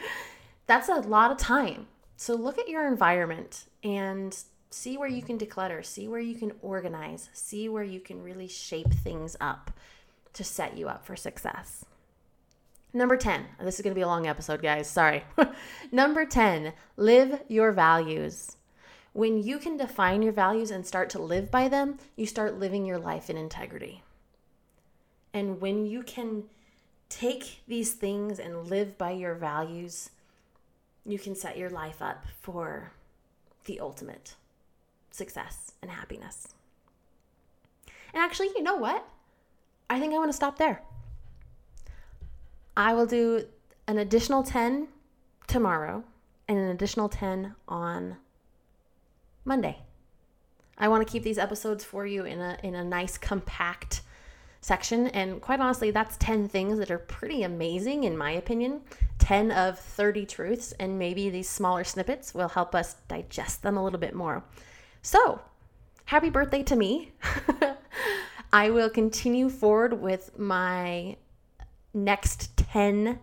that's 0.66 0.88
a 0.88 0.94
lot 0.94 1.30
of 1.30 1.36
time. 1.36 1.86
So 2.16 2.34
look 2.34 2.58
at 2.58 2.68
your 2.68 2.88
environment 2.88 3.66
and 3.84 4.36
see 4.70 4.96
where 4.96 5.08
you 5.08 5.22
can 5.22 5.38
declutter, 5.38 5.84
see 5.84 6.08
where 6.08 6.18
you 6.18 6.34
can 6.34 6.52
organize, 6.60 7.28
see 7.32 7.68
where 7.68 7.84
you 7.84 8.00
can 8.00 8.20
really 8.20 8.48
shape 8.48 8.92
things 8.92 9.36
up 9.40 9.70
to 10.32 10.42
set 10.42 10.76
you 10.76 10.88
up 10.88 11.06
for 11.06 11.14
success. 11.14 11.84
Number 12.92 13.16
10, 13.16 13.44
this 13.62 13.76
is 13.76 13.82
going 13.82 13.94
to 13.94 13.98
be 13.98 14.02
a 14.02 14.08
long 14.08 14.26
episode, 14.26 14.60
guys. 14.60 14.90
Sorry. 14.90 15.22
Number 15.92 16.24
10, 16.24 16.72
live 16.96 17.42
your 17.46 17.70
values. 17.70 18.56
When 19.18 19.42
you 19.42 19.58
can 19.58 19.76
define 19.76 20.22
your 20.22 20.32
values 20.32 20.70
and 20.70 20.86
start 20.86 21.10
to 21.10 21.18
live 21.18 21.50
by 21.50 21.66
them, 21.66 21.98
you 22.14 22.24
start 22.24 22.60
living 22.60 22.86
your 22.86 23.00
life 23.00 23.28
in 23.28 23.36
integrity. 23.36 24.04
And 25.34 25.60
when 25.60 25.86
you 25.86 26.04
can 26.04 26.44
take 27.08 27.62
these 27.66 27.94
things 27.94 28.38
and 28.38 28.70
live 28.70 28.96
by 28.96 29.10
your 29.10 29.34
values, 29.34 30.10
you 31.04 31.18
can 31.18 31.34
set 31.34 31.58
your 31.58 31.68
life 31.68 32.00
up 32.00 32.26
for 32.40 32.92
the 33.64 33.80
ultimate 33.80 34.36
success 35.10 35.72
and 35.82 35.90
happiness. 35.90 36.46
And 38.14 38.22
actually, 38.22 38.50
you 38.54 38.62
know 38.62 38.76
what? 38.76 39.04
I 39.90 39.98
think 39.98 40.14
I 40.14 40.18
want 40.18 40.28
to 40.28 40.36
stop 40.36 40.58
there. 40.58 40.80
I 42.76 42.94
will 42.94 43.06
do 43.06 43.46
an 43.88 43.98
additional 43.98 44.44
10 44.44 44.86
tomorrow 45.48 46.04
and 46.46 46.56
an 46.56 46.68
additional 46.68 47.08
10 47.08 47.56
on 47.66 48.18
Monday. 49.48 49.78
I 50.76 50.88
want 50.88 51.04
to 51.04 51.10
keep 51.10 51.22
these 51.22 51.38
episodes 51.38 51.82
for 51.82 52.06
you 52.06 52.24
in 52.24 52.38
a 52.38 52.58
in 52.62 52.74
a 52.74 52.84
nice 52.84 53.16
compact 53.18 54.02
section 54.60 55.06
and 55.08 55.40
quite 55.40 55.60
honestly 55.60 55.90
that's 55.90 56.16
10 56.18 56.48
things 56.48 56.78
that 56.78 56.90
are 56.90 56.98
pretty 56.98 57.42
amazing 57.42 58.04
in 58.04 58.16
my 58.16 58.30
opinion. 58.30 58.82
10 59.18 59.50
of 59.50 59.78
30 59.78 60.26
truths 60.26 60.72
and 60.72 60.98
maybe 60.98 61.30
these 61.30 61.48
smaller 61.48 61.82
snippets 61.82 62.34
will 62.34 62.48
help 62.48 62.74
us 62.74 62.96
digest 63.08 63.62
them 63.62 63.76
a 63.76 63.82
little 63.82 63.98
bit 63.98 64.14
more. 64.14 64.44
So 65.02 65.40
happy 66.04 66.28
birthday 66.28 66.62
to 66.64 66.76
me. 66.76 67.12
I 68.52 68.70
will 68.70 68.90
continue 68.90 69.48
forward 69.48 69.94
with 70.00 70.38
my 70.38 71.16
next 71.94 72.54
10 72.56 73.18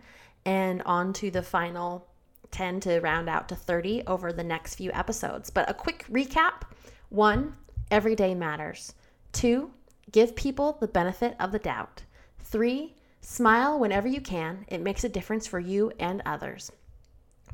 and 0.46 0.82
on 0.84 1.14
to 1.14 1.30
the 1.30 1.44
final 1.44 2.08
10 2.52 2.80
to 2.82 3.00
round 3.00 3.30
out 3.30 3.50
to 3.50 3.56
30 3.56 4.04
over 4.08 4.32
the 4.32 4.44
next 4.44 4.76
few 4.76 4.92
episodes. 4.94 5.50
But 5.50 5.70
a 5.70 5.74
quick 5.74 6.06
recap 6.10 6.64
one, 7.10 7.56
every 7.92 8.16
day 8.16 8.34
matters. 8.34 8.94
Two, 9.32 9.72
give 10.12 10.36
people 10.36 10.78
the 10.80 10.88
benefit 10.88 11.36
of 11.40 11.52
the 11.52 11.60
doubt. 11.60 12.04
Three, 12.40 12.96
smile 13.22 13.80
whenever 13.80 14.08
you 14.08 14.22
can. 14.22 14.66
It 14.68 14.82
makes 14.82 15.04
a 15.04 15.10
difference 15.10 15.48
for 15.48 15.60
you 15.60 15.92
and 16.00 16.22
others. 16.26 16.72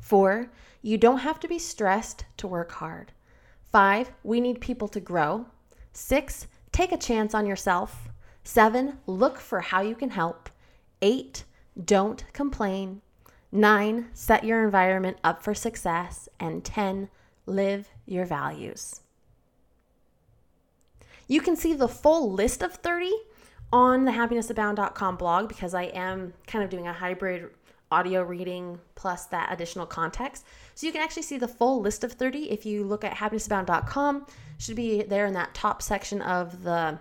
Four, 0.00 0.50
you 0.82 0.98
don't 0.98 1.18
have 1.18 1.38
to 1.40 1.48
be 1.48 1.58
stressed 1.58 2.24
to 2.38 2.46
work 2.46 2.72
hard. 2.72 3.12
Five, 3.70 4.12
we 4.22 4.40
need 4.40 4.60
people 4.60 4.88
to 4.88 5.00
grow. 5.00 5.46
Six, 5.92 6.46
take 6.72 6.92
a 6.92 6.98
chance 6.98 7.34
on 7.34 7.46
yourself. 7.46 8.08
Seven, 8.44 8.98
look 9.06 9.38
for 9.38 9.60
how 9.60 9.80
you 9.80 9.94
can 9.94 10.10
help. 10.10 10.50
Eight, 11.00 11.44
don't 11.82 12.24
complain. 12.32 13.00
Nine, 13.52 14.08
set 14.14 14.44
your 14.44 14.64
environment 14.64 15.18
up 15.22 15.42
for 15.42 15.54
success. 15.54 16.28
And 16.40 16.64
10, 16.64 17.10
live 17.44 17.90
your 18.06 18.24
values. 18.24 19.00
You 21.28 21.40
can 21.40 21.54
see 21.54 21.74
the 21.74 21.88
full 21.88 22.32
list 22.32 22.62
of 22.62 22.74
30 22.74 23.12
on 23.72 24.04
the 24.04 24.10
happinessabound.com 24.10 25.16
blog 25.16 25.48
because 25.48 25.74
I 25.74 25.84
am 25.84 26.32
kind 26.46 26.64
of 26.64 26.70
doing 26.70 26.86
a 26.86 26.92
hybrid 26.92 27.50
audio 27.90 28.22
reading 28.22 28.80
plus 28.94 29.26
that 29.26 29.52
additional 29.52 29.86
context. 29.86 30.46
So 30.74 30.86
you 30.86 30.92
can 30.92 31.02
actually 31.02 31.22
see 31.22 31.38
the 31.38 31.46
full 31.46 31.80
list 31.80 32.04
of 32.04 32.12
30 32.12 32.50
if 32.50 32.64
you 32.64 32.84
look 32.84 33.04
at 33.04 33.14
happinessabound.com. 33.14 34.26
Should 34.58 34.76
be 34.76 35.02
there 35.02 35.26
in 35.26 35.34
that 35.34 35.54
top 35.54 35.82
section 35.82 36.22
of 36.22 36.64
the 36.64 36.98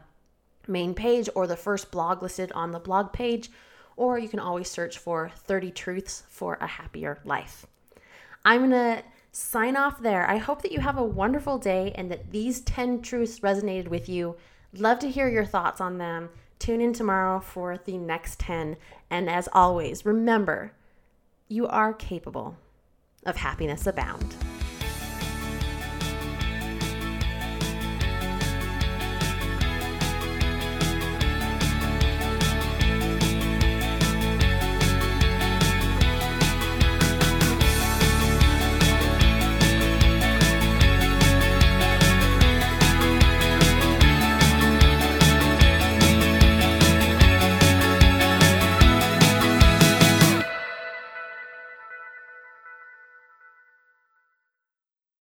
main 0.67 0.93
page 0.93 1.29
or 1.33 1.47
the 1.47 1.55
first 1.55 1.91
blog 1.91 2.21
listed 2.21 2.51
on 2.51 2.71
the 2.71 2.79
blog 2.79 3.13
page, 3.13 3.49
or 3.95 4.17
you 4.17 4.29
can 4.29 4.39
always 4.39 4.69
search 4.69 4.97
for 4.97 5.31
30 5.35 5.71
truths 5.71 6.23
for 6.29 6.57
a 6.61 6.67
happier 6.67 7.19
life. 7.23 7.65
I'm 8.43 8.69
going 8.69 8.71
to 8.71 9.03
sign 9.31 9.77
off 9.77 10.01
there. 10.01 10.29
I 10.29 10.37
hope 10.37 10.61
that 10.61 10.71
you 10.71 10.79
have 10.79 10.97
a 10.97 11.03
wonderful 11.03 11.57
day 11.57 11.93
and 11.95 12.11
that 12.11 12.31
these 12.31 12.61
10 12.61 13.01
truths 13.01 13.39
resonated 13.39 13.87
with 13.87 14.09
you. 14.09 14.35
Love 14.73 14.99
to 14.99 15.09
hear 15.09 15.29
your 15.29 15.45
thoughts 15.45 15.81
on 15.81 15.97
them. 15.97 16.29
Tune 16.59 16.81
in 16.81 16.93
tomorrow 16.93 17.39
for 17.39 17.77
the 17.77 17.97
next 17.97 18.39
10. 18.39 18.77
And 19.09 19.29
as 19.29 19.49
always, 19.53 20.05
remember, 20.05 20.73
you 21.47 21.67
are 21.67 21.93
capable 21.93 22.57
of 23.25 23.37
happiness 23.37 23.87
abound. 23.87 24.35